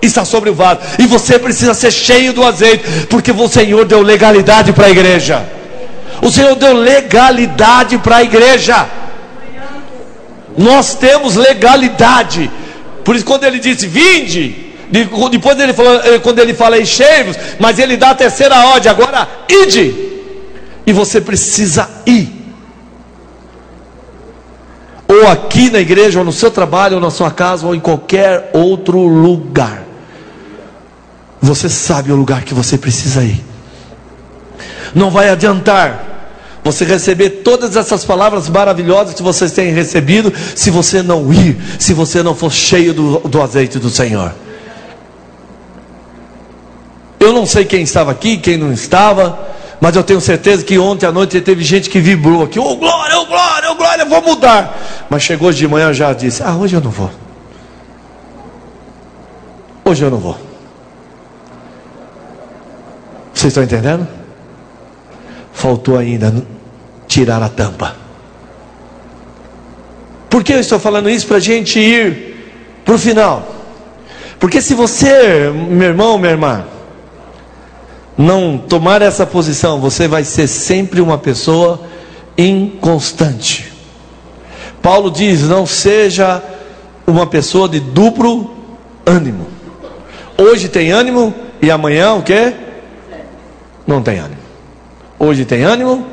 [0.00, 4.02] está sobre o vaso e você precisa ser cheio do azeite, porque o Senhor deu
[4.02, 5.44] legalidade para a igreja.
[6.22, 8.86] O Senhor deu legalidade para a igreja.
[10.56, 12.50] Nós temos legalidade.
[13.04, 14.70] Por isso, quando ele disse vinde,
[15.30, 19.28] depois ele falou, eh, quando ele fala enchei-vos, mas ele dá a terceira ordem, agora
[19.48, 19.94] ide.
[20.86, 22.28] E você precisa ir.
[25.06, 28.50] Ou aqui na igreja, ou no seu trabalho, ou na sua casa, ou em qualquer
[28.52, 29.82] outro lugar.
[31.40, 33.42] Você sabe o lugar que você precisa ir.
[34.94, 36.09] Não vai adiantar
[36.62, 41.94] você receber todas essas palavras maravilhosas que vocês têm recebido, se você não ir, se
[41.94, 44.32] você não for cheio do, do azeite do Senhor.
[47.18, 49.38] Eu não sei quem estava aqui, quem não estava,
[49.80, 53.18] mas eu tenho certeza que ontem à noite teve gente que vibrou aqui, oh glória,
[53.18, 55.06] oh glória, oh glória, vou mudar.
[55.08, 57.10] Mas chegou de manhã já disse: Ah, hoje eu não vou.
[59.84, 60.38] Hoje eu não vou.
[63.32, 64.19] Vocês estão entendendo?
[65.52, 66.32] Faltou ainda
[67.06, 67.96] tirar a tampa.
[70.28, 71.26] Por que eu estou falando isso?
[71.26, 72.36] Para a gente ir
[72.84, 73.54] para o final.
[74.38, 76.64] Porque se você, meu irmão, minha irmã,
[78.16, 81.80] não tomar essa posição, você vai ser sempre uma pessoa
[82.38, 83.72] inconstante.
[84.80, 86.42] Paulo diz: não seja
[87.06, 88.54] uma pessoa de duplo
[89.04, 89.46] ânimo.
[90.38, 92.54] Hoje tem ânimo e amanhã o que?
[93.86, 94.39] Não tem ânimo.
[95.22, 96.06] Hoje tem ânimo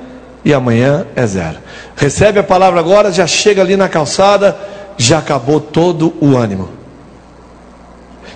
[0.43, 1.59] e amanhã é zero.
[1.95, 4.57] Recebe a palavra agora, já chega ali na calçada,
[4.97, 6.69] já acabou todo o ânimo.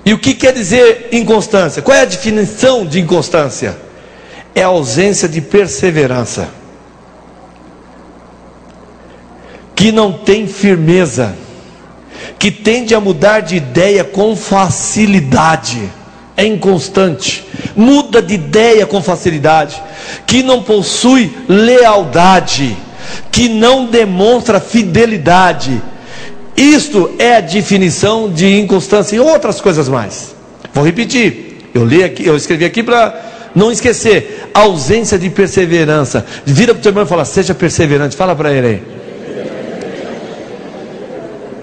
[0.05, 1.81] E o que quer dizer inconstância?
[1.81, 3.77] Qual é a definição de inconstância?
[4.55, 6.47] É a ausência de perseverança,
[9.75, 11.35] que não tem firmeza,
[12.39, 15.91] que tende a mudar de ideia com facilidade
[16.37, 19.81] é inconstante, muda de ideia com facilidade,
[20.25, 22.75] que não possui lealdade,
[23.31, 25.81] que não demonstra fidelidade,
[26.55, 30.35] Isto é a definição de inconstância e outras coisas mais.
[30.73, 31.69] Vou repetir.
[31.73, 34.49] Eu li aqui, eu escrevi aqui para não esquecer.
[34.53, 36.23] Ausência de perseverança.
[36.45, 38.15] Vira para o teu irmão e fala: seja perseverante.
[38.15, 38.83] Fala para ele aí.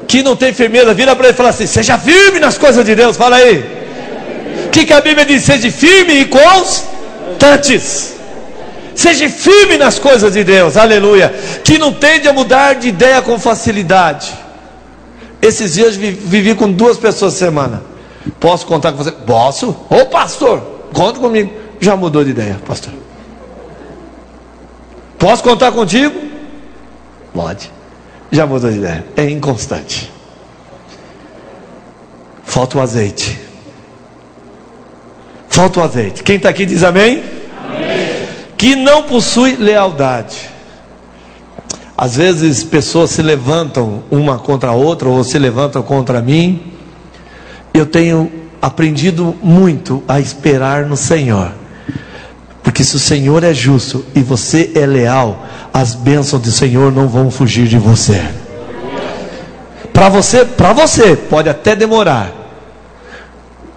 [0.09, 2.95] Que não tem firmeza, vira para ele e fala assim: seja firme nas coisas de
[2.95, 3.17] Deus.
[3.17, 3.78] Fala aí.
[4.67, 5.43] O que, que a Bíblia diz?
[5.45, 8.15] Seja firme e constantes.
[8.95, 11.33] Seja firme nas coisas de Deus, aleluia.
[11.63, 14.33] Que não tende a mudar de ideia com facilidade.
[15.41, 17.83] Esses dias vivi com duas pessoas semana.
[18.41, 19.13] Posso contar com você?
[19.13, 19.77] Posso?
[19.89, 20.61] Ô pastor,
[20.93, 21.53] conta comigo.
[21.81, 22.93] Já mudou de ideia, pastor.
[25.17, 26.21] Posso contar contigo?
[27.33, 27.71] Pode.
[28.33, 29.07] Já mudou de ideia.
[29.17, 30.13] É inconstante.
[32.45, 33.48] Falta o azeite.
[35.59, 36.23] Falta o azeite.
[36.23, 37.21] Quem está aqui diz amém?
[37.67, 38.29] amém?
[38.57, 40.49] Que não possui lealdade.
[41.97, 46.63] Às vezes pessoas se levantam uma contra a outra, ou se levantam contra mim.
[47.75, 48.31] Eu tenho
[48.63, 51.51] aprendido muito a esperar no Senhor.
[52.63, 55.45] Porque se o Senhor é justo e você é leal,
[55.75, 58.23] as bênçãos do Senhor não vão fugir de você.
[59.93, 62.38] Para você, para você pode até demorar,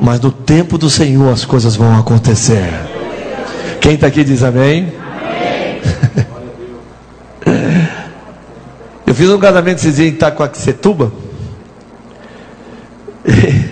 [0.01, 2.67] mas no tempo do Senhor as coisas vão acontecer.
[3.79, 4.91] Quem está aqui diz amém.
[9.05, 11.11] Eu fiz um casamento esses dias em Itacoaxetuba.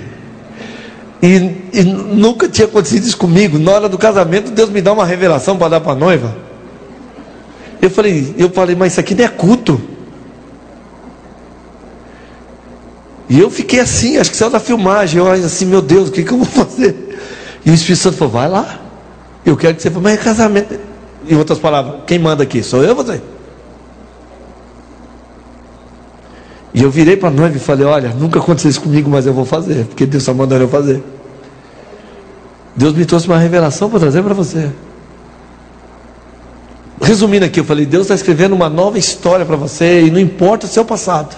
[1.22, 1.36] E,
[1.74, 3.60] e, nunca tinha acontecido isso comigo.
[3.60, 6.34] Na hora do casamento, Deus me dá uma revelação para dar para a noiva.
[7.82, 9.82] Eu falei, eu falei, mas isso aqui não é culto.
[13.30, 15.20] E eu fiquei assim, acho que saiu da filmagem.
[15.20, 17.20] Eu assim, meu Deus, o que, que eu vou fazer?
[17.63, 18.80] E o Espírito Santo falou, vai lá.
[19.46, 20.80] Eu quero que você fale, mas é casamento.
[21.28, 22.63] Em outras palavras, quem manda aqui?
[22.63, 23.22] Sou eu ou você?
[26.74, 29.34] E eu virei para a noiva e falei: Olha, nunca aconteceu isso comigo, mas eu
[29.34, 31.04] vou fazer, porque Deus está mandando eu fazer.
[32.76, 34.70] Deus me trouxe uma revelação para trazer para você.
[37.02, 40.68] Resumindo aqui, eu falei: Deus está escrevendo uma nova história para você, e não importa
[40.68, 41.36] o seu passado.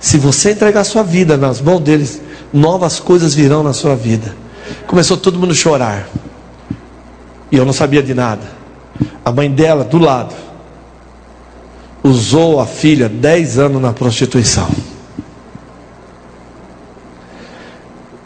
[0.00, 2.20] Se você entregar sua vida nas mãos deles,
[2.52, 4.34] novas coisas virão na sua vida.
[4.86, 6.08] Começou todo mundo a chorar.
[7.50, 8.42] E eu não sabia de nada.
[9.24, 10.34] A mãe dela do lado
[12.02, 14.68] usou a filha dez anos na prostituição.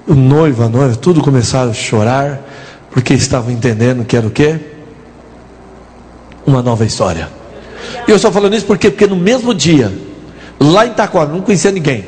[0.06, 2.40] O noivo, a noiva, tudo começaram a chorar,
[2.90, 4.58] porque estavam entendendo que era o quê?
[6.46, 7.28] Uma nova história.
[8.06, 9.92] E eu estou falando isso porque, porque no mesmo dia,
[10.62, 12.04] lá em Itaquá, não conhecia ninguém.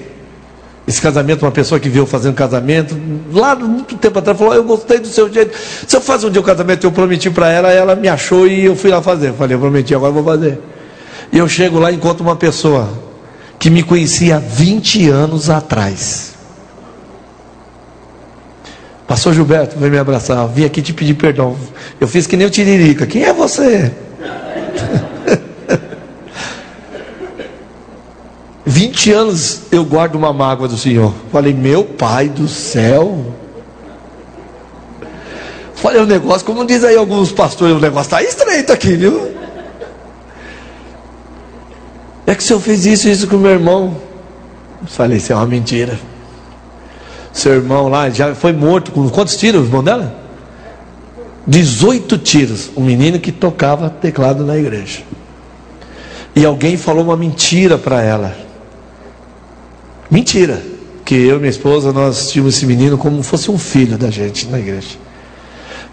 [0.87, 2.95] Esse casamento, uma pessoa que viu fazendo casamento,
[3.33, 5.57] lá muito tempo atrás, falou: Eu gostei do seu jeito.
[5.87, 8.47] Se eu fazer um dia o um casamento, eu prometi para ela, ela me achou
[8.47, 9.31] e eu fui lá fazer.
[9.31, 10.61] Eu falei: Eu prometi, agora eu vou fazer.
[11.33, 12.89] E eu chego lá e encontro uma pessoa
[13.59, 16.35] que me conhecia há 20 anos atrás.
[19.07, 20.47] Pastor Gilberto, vem me abraçar.
[20.49, 21.57] Vim aqui te pedir perdão.
[21.99, 23.07] Eu fiz que nem o Tiririca.
[23.07, 23.91] Quem é você?
[28.67, 31.13] 20 anos eu guardo uma mágoa do Senhor.
[31.31, 33.35] Falei, meu pai do céu.
[35.75, 39.35] Falei, o negócio, como diz aí alguns pastores, o negócio está estreito aqui, viu?
[42.27, 43.95] É que o senhor fez isso isso com meu irmão.
[44.87, 45.99] Falei, isso é uma mentira.
[47.35, 50.15] Seu irmão lá já foi morto com quantos tiros, irmão dela?
[51.47, 52.71] 18 tiros.
[52.75, 55.03] Um menino que tocava teclado na igreja.
[56.35, 58.44] E alguém falou uma mentira para ela.
[60.15, 60.63] Mentira.
[61.05, 64.47] Que eu e minha esposa, nós tínhamos esse menino como fosse um filho da gente
[64.47, 64.97] na igreja.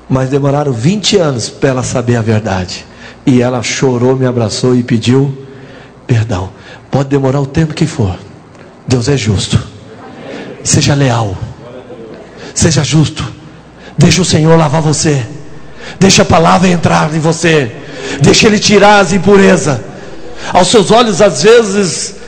[0.08, 2.86] Mas demoraram 20 anos para ela saber a verdade.
[3.26, 5.36] E ela chorou, me abraçou e pediu
[6.06, 6.52] perdão.
[6.92, 8.16] Pode demorar o tempo que for.
[8.88, 9.60] Deus é justo.
[10.64, 11.36] Seja leal.
[12.54, 13.28] Seja justo.
[13.98, 15.26] Deixa o Senhor lavar você.
[16.00, 17.72] Deixa a palavra entrar em você.
[18.22, 19.80] Deixa Ele tirar as impurezas.
[20.54, 22.21] Aos seus olhos, às vezes,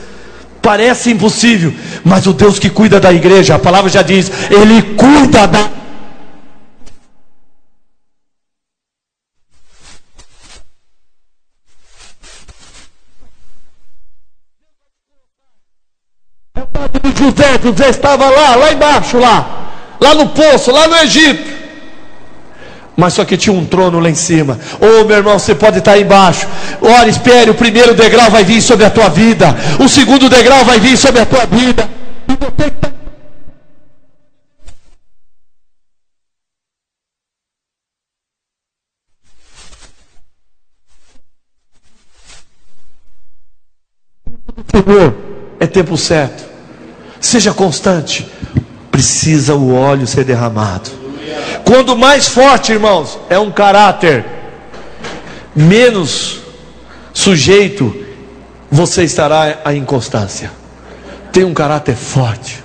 [0.64, 1.72] parece impossível.
[2.02, 5.70] Mas o Deus que cuida da igreja, a palavra já diz, Ele cuida da
[17.16, 21.53] José, José estava lá, lá embaixo, lá, lá no poço, lá no Egito.
[22.96, 24.58] Mas só que tinha um trono lá em cima.
[24.80, 26.46] Oh, meu irmão, você pode estar aí embaixo.
[26.80, 29.54] Ora, espere, o primeiro degrau vai vir sobre a tua vida.
[29.80, 31.88] O segundo degrau vai vir sobre a tua vida.
[32.28, 32.94] Está
[44.84, 45.14] Senhor
[45.60, 46.44] é tempo certo.
[47.20, 48.26] Seja constante.
[48.90, 51.03] Precisa o óleo ser derramado.
[51.64, 54.24] Quando mais forte, irmãos, é um caráter,
[55.54, 56.40] menos
[57.12, 58.04] sujeito
[58.70, 60.50] você estará à inconstância.
[61.32, 62.62] Tem um caráter forte.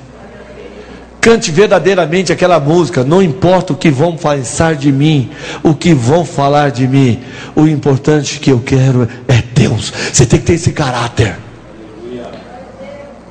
[1.22, 3.03] Cante verdadeiramente aquela música.
[3.03, 5.32] Não importa o que vão pensar de mim,
[5.62, 7.22] o que vão falar de mim.
[7.55, 9.93] O importante que eu quero é Deus.
[10.12, 11.38] Você tem que ter esse caráter.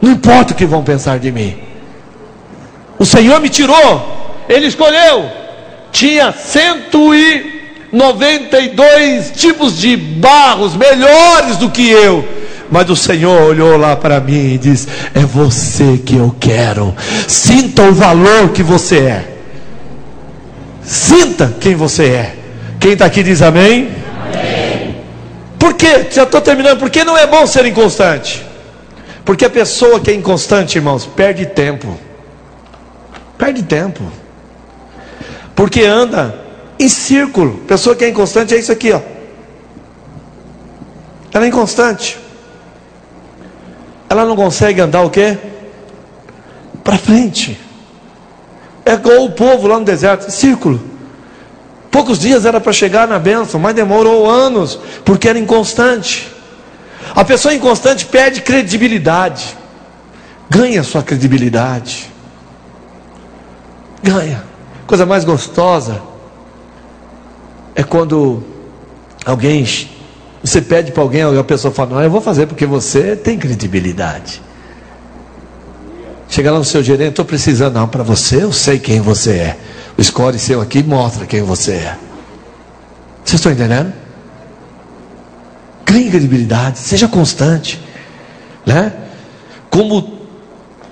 [0.00, 1.56] Não importa o que vão pensar de mim.
[2.98, 4.18] O Senhor me tirou.
[4.48, 5.30] Ele escolheu.
[5.92, 12.38] Tinha 192 tipos de barros melhores do que eu
[12.70, 16.94] mas o Senhor olhou lá para mim e disse: É você que eu quero.
[17.26, 19.24] Sinta o valor que você é.
[20.82, 22.36] Sinta quem você é.
[22.78, 23.90] Quem está aqui diz amém?
[25.58, 26.06] Por quê?
[26.10, 26.78] Já estou terminando.
[26.78, 28.44] Por que não é bom ser inconstante?
[29.24, 31.98] Porque a pessoa que é inconstante, irmãos, perde tempo.
[33.36, 34.02] Perde tempo.
[35.58, 36.34] Porque anda
[36.78, 37.58] em círculo.
[37.66, 39.00] Pessoa que é inconstante é isso aqui, ó.
[41.34, 42.18] Ela é inconstante
[44.08, 45.36] ela não consegue andar o quê?
[46.82, 47.60] Para frente.
[48.84, 50.80] É igual o povo lá no deserto, círculo.
[51.90, 56.32] Poucos dias era para chegar na bênção, mas demorou anos, porque era inconstante.
[57.14, 59.56] A pessoa inconstante perde credibilidade,
[60.48, 62.10] ganha sua credibilidade.
[64.02, 64.42] Ganha.
[64.88, 66.00] Coisa mais gostosa
[67.74, 68.42] é quando
[69.26, 69.62] alguém
[70.42, 74.40] você pede para alguém, a pessoa fala: Não, eu vou fazer porque você tem credibilidade.
[76.26, 79.58] Chega lá no seu gerente, estou precisando, não, para você eu sei quem você é.
[79.98, 81.98] O score seu aqui mostra quem você é.
[83.22, 83.92] Vocês estão entendendo?
[85.84, 87.78] Crie credibilidade, seja constante,
[88.64, 88.94] né?
[89.68, 90.18] Como,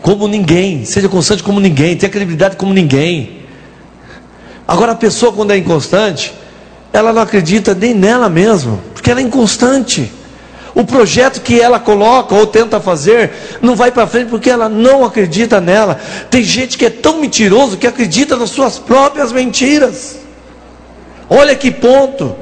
[0.03, 3.36] como ninguém, seja constante como ninguém, tenha credibilidade como ninguém.
[4.67, 6.35] Agora a pessoa quando é inconstante,
[6.93, 10.13] ela não acredita nem nela mesma, porque ela é inconstante.
[10.75, 15.05] O projeto que ela coloca ou tenta fazer não vai para frente porque ela não
[15.05, 15.99] acredita nela.
[16.29, 20.19] Tem gente que é tão mentiroso que acredita nas suas próprias mentiras.
[21.31, 22.37] Olha que ponto.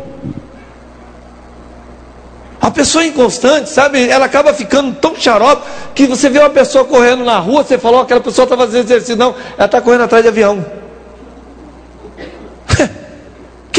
[2.60, 5.62] A pessoa inconstante, sabe, ela acaba ficando tão xarope
[5.94, 9.16] que você vê uma pessoa correndo na rua, você falou, aquela pessoa está fazendo exercício,
[9.16, 10.83] não, ela está correndo atrás de avião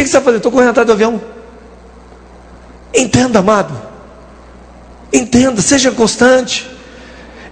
[0.06, 0.38] que, você vai fazer?
[0.38, 1.22] Estou correndo atrás do avião.
[2.94, 3.74] Entenda, amado.
[5.12, 6.70] Entenda, seja constante.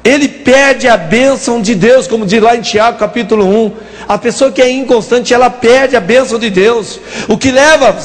[0.04, 3.72] Ele perde a bênção de Deus, como diz lá em Tiago capítulo 1.
[4.08, 7.00] A pessoa que é inconstante, ela perde a bênção de Deus.
[7.28, 7.98] O que leva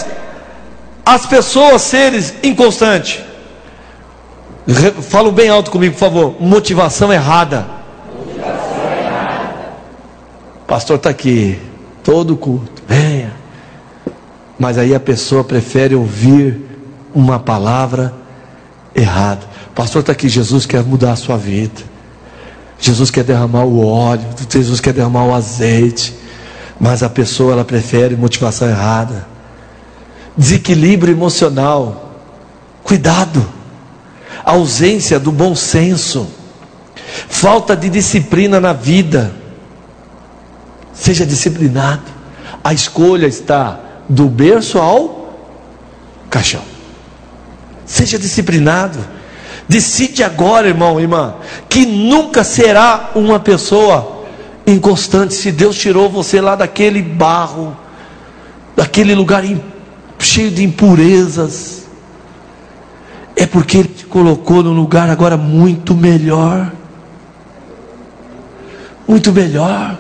[1.05, 3.21] as pessoas a serem inconstantes.
[5.03, 6.37] Fala bem alto comigo, por favor.
[6.39, 7.67] Motivação errada.
[8.15, 9.73] Motivação errada.
[10.67, 11.59] Pastor está aqui,
[12.05, 12.83] todo culto.
[12.87, 13.38] Venha.
[14.59, 16.61] Mas aí a pessoa prefere ouvir
[17.15, 18.13] uma palavra
[18.95, 19.47] errada.
[19.75, 21.83] Pastor está aqui, Jesus quer mudar a sua vida.
[22.81, 26.15] Jesus quer derramar o óleo, Jesus quer derramar o azeite.
[26.81, 29.27] Mas a pessoa ela prefere motivação errada.
[30.37, 32.15] Desequilíbrio emocional.
[32.83, 33.45] Cuidado.
[34.45, 36.27] ausência do bom senso.
[37.29, 39.33] Falta de disciplina na vida.
[40.93, 42.03] Seja disciplinado.
[42.63, 45.35] A escolha está do berço ao
[46.31, 46.63] caixão.
[47.85, 48.99] Seja disciplinado.
[49.69, 51.35] Decide agora, irmão, irmã,
[51.69, 54.25] que nunca será uma pessoa
[54.67, 55.35] inconstante.
[55.35, 57.77] Se Deus tirou você lá daquele barro,
[58.75, 59.45] daquele lugar
[60.19, 61.87] cheio de impurezas,
[63.37, 66.73] é porque Ele te colocou num lugar agora muito melhor.
[69.07, 69.97] Muito melhor.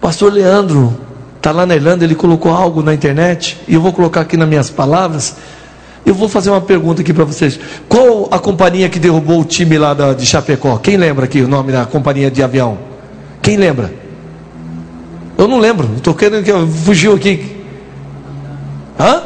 [0.00, 1.07] Pastor Leandro,
[1.38, 4.48] Está lá na Irlanda, ele colocou algo na internet, e eu vou colocar aqui nas
[4.48, 5.36] minhas palavras.
[6.04, 7.58] Eu vou fazer uma pergunta aqui para vocês.
[7.88, 10.76] Qual a companhia que derrubou o time lá da, de Chapecó?
[10.78, 12.78] Quem lembra aqui o nome da companhia de avião?
[13.40, 13.92] Quem lembra?
[15.36, 17.64] Eu não lembro, estou querendo que fugiu aqui.
[18.98, 19.22] Hã?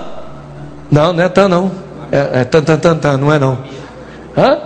[0.91, 1.73] Não, não é tan não.
[2.11, 3.59] É, é tan, tan, tan, tan, não é não.
[4.37, 4.59] Hã?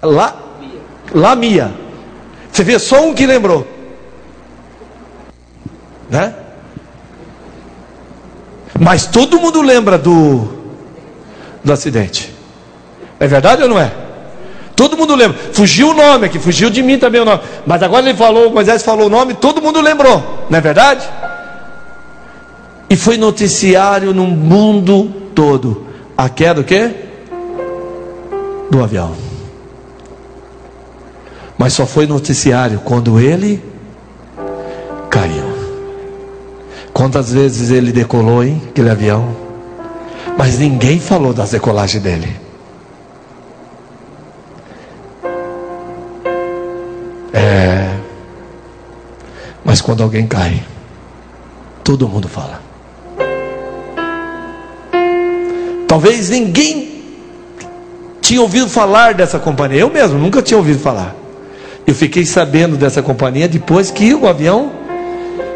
[0.00, 0.36] Lá,
[1.12, 1.72] Lamia.
[2.52, 3.66] Você vê só um que lembrou.
[6.10, 6.34] Né?
[8.78, 10.48] Mas todo mundo lembra do,
[11.64, 12.34] do acidente.
[13.18, 13.90] É verdade ou não é?
[14.74, 15.38] Todo mundo lembra.
[15.52, 17.40] Fugiu o nome aqui, fugiu de mim também o nome.
[17.66, 20.44] Mas agora ele falou, Moisés falou o nome, todo mundo lembrou.
[20.50, 21.08] Não é verdade?
[22.90, 25.86] E foi noticiário no mundo todo.
[26.16, 26.90] A queda do quê?
[28.70, 29.14] Do avião.
[31.56, 33.62] Mas só foi noticiário quando ele
[35.08, 35.45] caiu.
[36.96, 38.62] Quantas vezes ele decolou, hein?
[38.70, 39.36] Aquele avião.
[40.38, 42.34] Mas ninguém falou das decolagens dele.
[47.34, 47.94] É.
[49.62, 50.64] Mas quando alguém cai,
[51.84, 52.62] todo mundo fala.
[55.86, 57.04] Talvez ninguém
[58.22, 59.80] tinha ouvido falar dessa companhia.
[59.80, 61.14] Eu mesmo nunca tinha ouvido falar.
[61.86, 64.72] Eu fiquei sabendo dessa companhia depois que o avião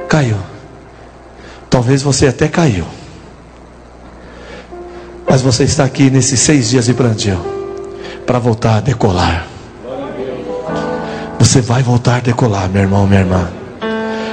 [0.07, 0.50] caiu.
[1.71, 2.85] Talvez você até caiu.
[5.29, 7.39] Mas você está aqui nesses seis dias de plantio
[8.27, 9.47] para voltar a decolar.
[11.39, 13.49] Você vai voltar a decolar, meu irmão, minha irmã.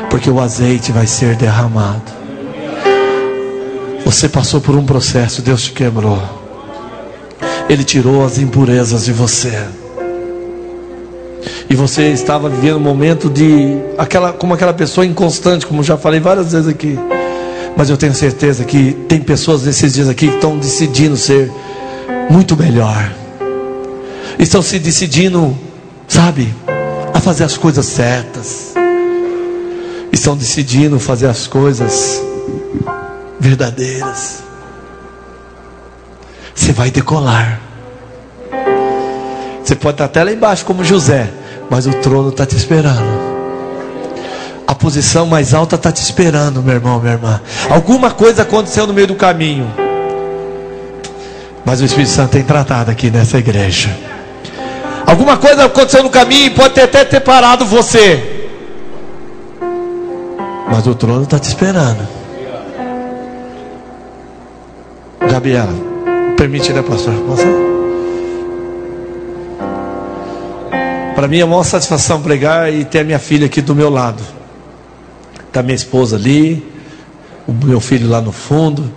[0.09, 2.11] Porque o azeite vai ser derramado.
[4.03, 6.21] Você passou por um processo, Deus te quebrou.
[7.69, 9.67] Ele tirou as impurezas de você.
[11.69, 16.19] E você estava vivendo um momento de aquela como aquela pessoa inconstante, como já falei
[16.19, 16.97] várias vezes aqui.
[17.77, 21.51] Mas eu tenho certeza que tem pessoas nesses dias aqui que estão decidindo ser
[22.27, 23.13] muito melhor.
[24.39, 25.55] Estão se decidindo,
[26.07, 26.51] sabe,
[27.13, 28.73] a fazer as coisas certas.
[30.11, 32.19] Estão decidindo fazer as coisas
[33.39, 34.39] verdadeiras.
[36.55, 37.61] Você vai decolar.
[39.63, 41.29] Você pode estar até lá embaixo como José,
[41.69, 43.16] mas o trono está te esperando.
[44.87, 47.41] Posição mais alta está te esperando, meu irmão, minha irmã.
[47.69, 49.69] Alguma coisa aconteceu no meio do caminho.
[51.65, 53.93] Mas o Espírito Santo tem tratado aqui nessa igreja.
[55.05, 58.47] Alguma coisa aconteceu no caminho e pode até ter parado você.
[60.71, 62.07] Mas o trono está te esperando.
[65.29, 65.73] Gabriela,
[66.37, 67.13] permite, né, pastor?
[67.27, 67.43] Posso?
[71.13, 74.36] Para mim é uma satisfação pregar e ter a minha filha aqui do meu lado.
[75.57, 76.63] Está minha esposa ali,
[77.47, 78.93] o meu filho lá no fundo.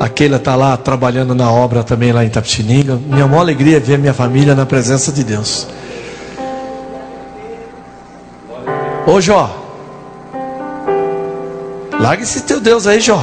[0.00, 2.94] A Keila está lá trabalhando na obra também lá em Tapetininga.
[2.94, 5.66] Minha maior alegria é ver minha família na presença de Deus.
[9.06, 9.54] Ô Jó,
[12.00, 13.22] larga esse teu Deus aí, Jó.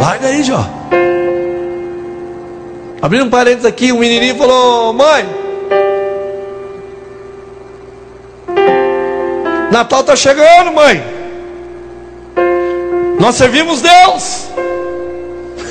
[0.00, 0.66] Larga aí, Jó.
[3.02, 5.41] Abrindo um parênteses aqui, um menininho falou: Mãe,
[9.72, 11.02] Natal está chegando, mãe.
[13.18, 14.48] Nós servimos Deus.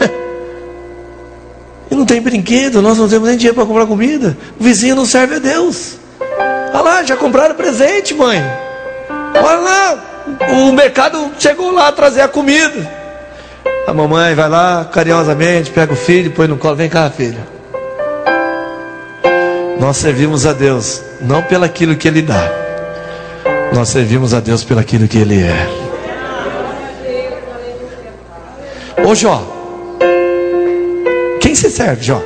[1.91, 4.36] e não tem brinquedo, nós não temos nem dinheiro para comprar comida.
[4.60, 5.99] O vizinho não serve a Deus.
[6.74, 8.41] Olha lá, já compraram presente, mãe.
[9.36, 10.04] Olha lá,
[10.52, 12.91] o mercado chegou lá a trazer a comida.
[13.86, 16.76] A mamãe vai lá carinhosamente, pega o filho, põe no colo.
[16.76, 17.38] Vem cá, filho.
[19.80, 22.61] Nós servimos a Deus, não pelo aquilo que Ele dá.
[23.74, 25.67] Nós servimos a Deus pelo aquilo que Ele é.
[29.05, 29.41] Ô Jó,
[31.39, 32.22] quem você serve, Jó?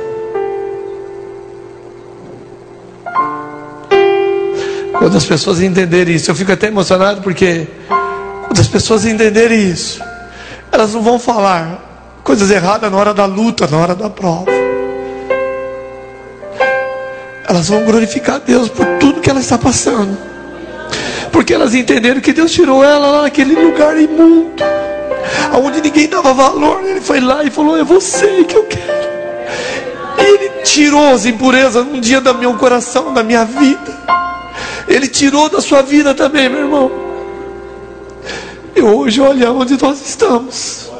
[4.98, 7.68] Quando as pessoas entenderem isso, eu fico até emocionado porque
[8.46, 10.02] quando as pessoas entenderem isso,
[10.72, 14.50] elas não vão falar coisas erradas na hora da luta, na hora da prova.
[17.48, 20.35] Elas vão glorificar Deus por tudo que ela está passando.
[21.32, 24.62] Porque elas entenderam que Deus tirou ela lá naquele lugar imundo
[25.52, 29.06] aonde ninguém dava valor, ele foi lá e falou: É você que eu quero.
[30.18, 33.96] E ele tirou as impurezas um dia do meu coração, da minha vida.
[34.88, 36.90] Ele tirou da sua vida também, meu irmão.
[38.74, 40.90] E hoje, olha onde nós estamos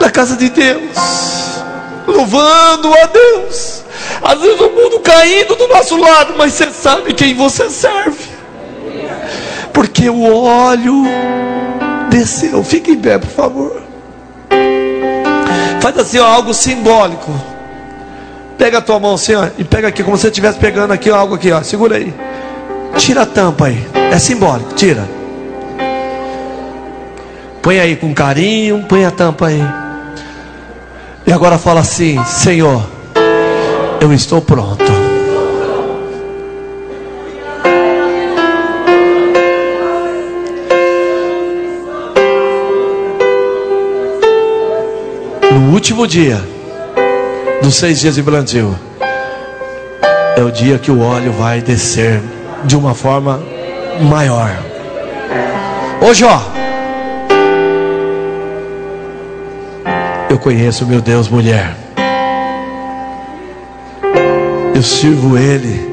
[0.00, 1.62] na casa de Deus,
[2.06, 3.84] louvando a Deus.
[4.22, 8.27] Às vezes o mundo caindo do nosso lado, mas você sabe quem você serve,
[9.72, 11.04] porque o óleo
[12.10, 12.62] desceu.
[12.64, 13.82] Fique em pé, por favor.
[15.80, 17.32] Faz assim, ó, algo simbólico.
[18.56, 21.10] Pega a tua mão assim, ó, e pega aqui, como se você estivesse pegando aqui
[21.10, 21.62] ó, algo aqui, ó.
[21.62, 22.12] Segura aí.
[22.96, 23.86] Tira a tampa aí.
[24.10, 25.08] É simbólico, tira.
[27.62, 29.62] Põe aí com carinho, põe a tampa aí.
[31.26, 32.82] E agora fala assim: Senhor,
[34.00, 34.97] eu estou pronto.
[45.68, 46.42] No último dia
[47.60, 48.74] dos seis dias de plantio,
[50.34, 52.22] é o dia que o óleo vai descer
[52.64, 53.38] de uma forma
[54.00, 54.50] maior.
[56.00, 56.40] Ô Jó,
[60.30, 61.76] eu conheço meu Deus, mulher.
[64.74, 65.86] Eu sirvo Ele,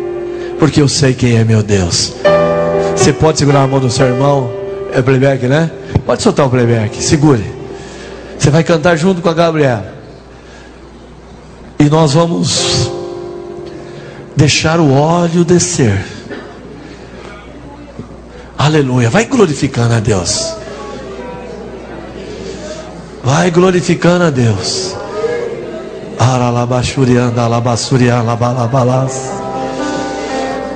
[0.57, 2.15] porque eu sei quem é meu Deus.
[2.95, 4.49] Você pode segurar a mão do seu irmão?
[4.93, 5.69] É playback, né?
[6.05, 7.54] Pode soltar o playback, segure.
[8.45, 9.91] Você vai cantar junto com a Gabriela.
[11.79, 12.91] E nós vamos
[14.37, 16.05] deixar o óleo descer.
[18.55, 19.09] Aleluia.
[19.09, 20.55] Vai glorificando a Deus.
[23.23, 24.95] Vai glorificando a Deus.
[26.19, 29.27] Aralabashurianda alabassurianda labalabalas.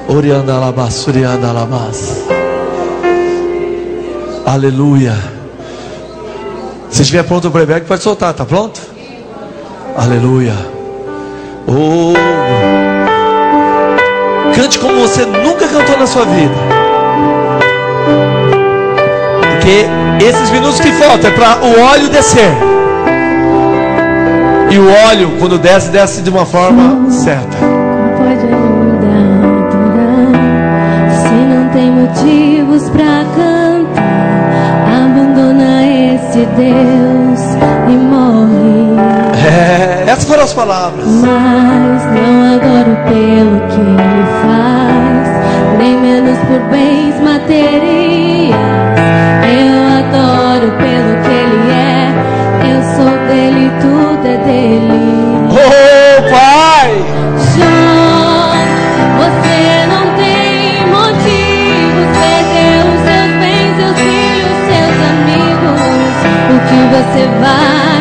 [0.07, 2.23] Orianda alabassurianda alabas.
[4.43, 5.38] Aleluia.
[6.89, 8.81] Se estiver pronto o playback, pode soltar, tá pronto?
[9.95, 10.53] Aleluia.
[11.67, 12.13] Oh.
[14.55, 16.55] Cante como você nunca cantou na sua vida.
[19.51, 19.85] Porque
[20.23, 22.49] esses minutos que faltam é para o óleo descer.
[24.71, 27.57] E o óleo, quando desce, desce de uma forma certa.
[28.17, 29.49] Pode ajudar.
[31.11, 35.48] Se não tem motivos pra cantar, abandona
[36.29, 37.39] esse Deus
[37.87, 38.93] e morre.
[39.43, 41.05] É, essas foram as palavras.
[41.05, 48.55] Mas não adoro pelo que ele faz, nem menos por bens materiais.
[49.43, 52.13] Eu adoro pelo que ele é,
[52.71, 54.78] eu sou dele, tudo é dele.
[67.19, 67.98] Que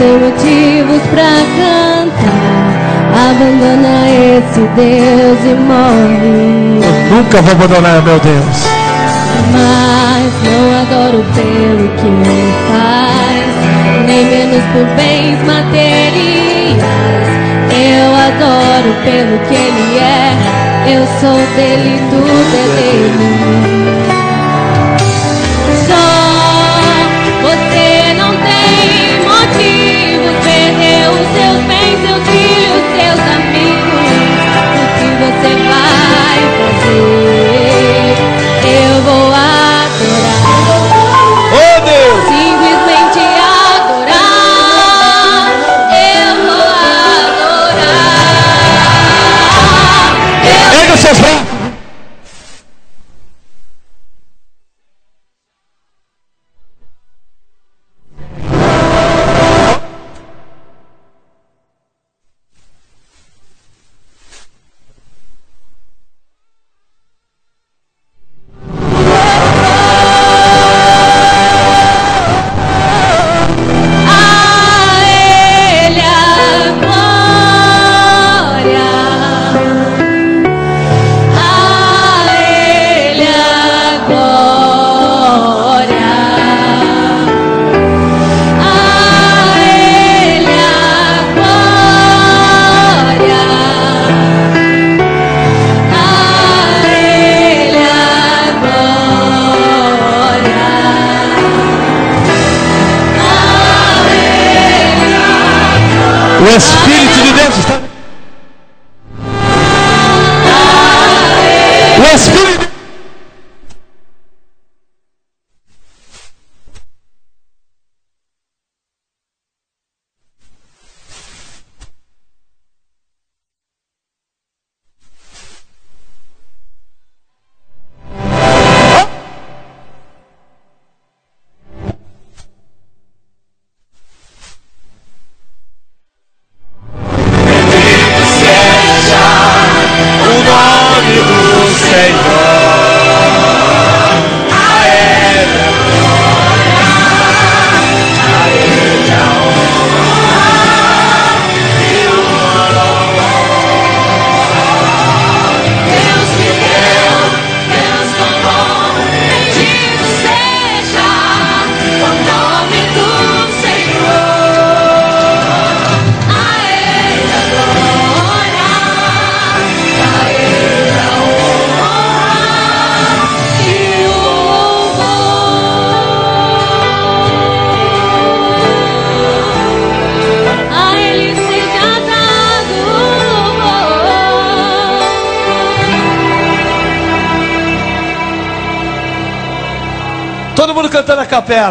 [0.00, 2.70] tem motivos pra cantar.
[3.12, 6.80] Abandona esse Deus e morre.
[6.82, 8.58] Eu nunca vou abandonar meu Deus.
[9.52, 13.52] Mas não adoro pelo que ele faz,
[14.06, 16.80] nem menos por bens materiais.
[17.70, 20.34] Eu adoro pelo que ele é,
[20.94, 23.99] eu sou dele, tudo é dele.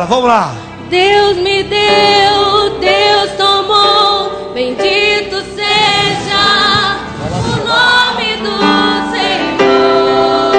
[0.09, 0.51] Vamos lá.
[0.89, 6.97] Deus me deu, Deus tomou, bendito seja
[7.31, 8.57] o nome do
[9.11, 10.49] Senhor.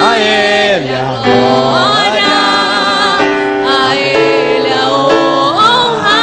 [0.00, 2.38] A Ele a glória,
[3.66, 4.88] a Ele a
[5.58, 6.22] honra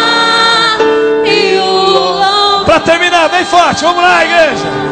[1.26, 2.66] e o louvor.
[2.66, 4.85] Para terminar, bem forte, vamos lá, igreja.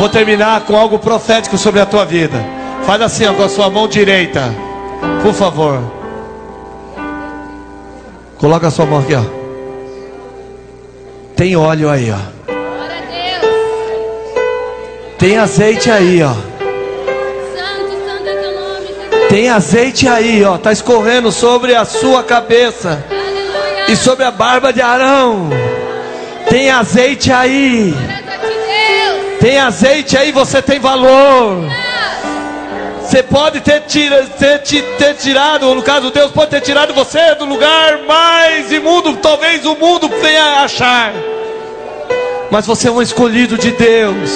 [0.00, 2.42] Vou terminar com algo profético sobre a tua vida.
[2.86, 4.42] Faz assim, ó, com a sua mão direita,
[5.22, 5.78] por favor.
[8.38, 9.22] Coloca a sua mão aqui, ó.
[11.36, 12.16] Tem óleo aí, ó.
[15.18, 16.32] Tem azeite aí, ó.
[19.28, 20.56] Tem azeite aí, ó.
[20.56, 23.04] Tá escorrendo sobre a sua cabeça
[23.86, 25.50] e sobre a barba de Arão.
[26.48, 27.94] Tem azeite aí.
[29.40, 31.66] Tem azeite aí, você tem valor.
[33.00, 37.46] Você pode ter, tira, ter, ter tirado, no caso Deus pode ter tirado você do
[37.46, 41.12] lugar mais imundo, talvez o mundo venha achar.
[42.50, 44.30] Mas você é um escolhido de Deus.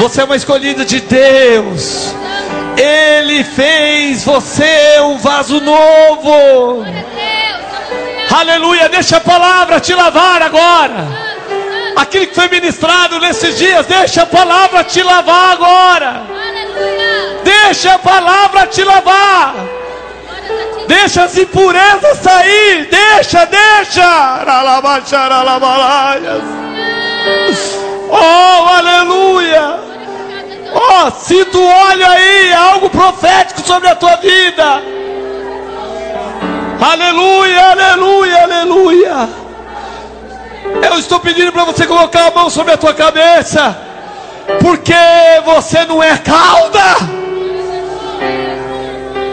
[0.00, 2.14] Você é uma escolhida de Deus.
[2.76, 6.84] Ele fez você um vaso novo.
[8.30, 8.88] Aleluia.
[8.88, 11.27] Deixa a palavra te lavar agora.
[11.98, 16.22] Aquilo que foi ministrado nesses dias, deixa a palavra te lavar agora.
[17.42, 19.54] Deixa a palavra te lavar.
[20.86, 22.88] Deixa as impurezas sair.
[22.88, 24.44] Deixa, deixa.
[28.10, 29.80] Oh, aleluia.
[30.72, 34.82] Oh, sinto óleo aí, algo profético sobre a tua vida.
[36.80, 39.28] Aleluia, aleluia, aleluia.
[40.82, 43.76] Eu estou pedindo para você colocar a mão sobre a tua cabeça,
[44.60, 44.92] porque
[45.44, 47.18] você não é cauda.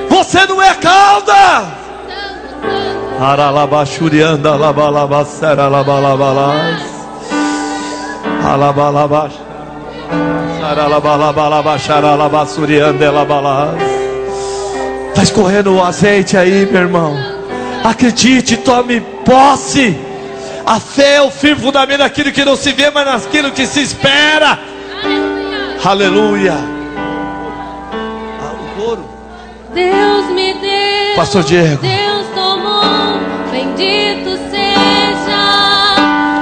[0.10, 1.66] Você não é cauda.
[3.20, 6.82] Aralabachurianda labalabacera labalabalás.
[13.12, 13.82] Labalás.
[15.10, 17.16] Está escorrendo o azeite aí, meu irmão.
[17.84, 19.98] Acredite, tome posse.
[20.66, 23.82] A fé é o firme fundamento daquilo que não se vê, mas naquilo que se
[23.82, 24.58] espera.
[25.84, 26.56] Aleluia.
[28.42, 29.08] Ah, o coro.
[29.76, 31.16] Deus me deu.
[31.16, 31.82] Pastor Diego.
[31.84, 32.82] Deus tomou.
[33.52, 35.44] Bendito seja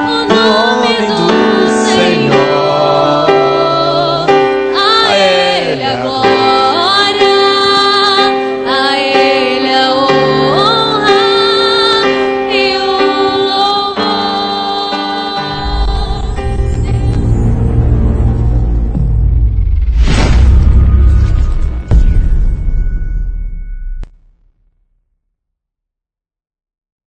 [0.08, 1.23] o nome do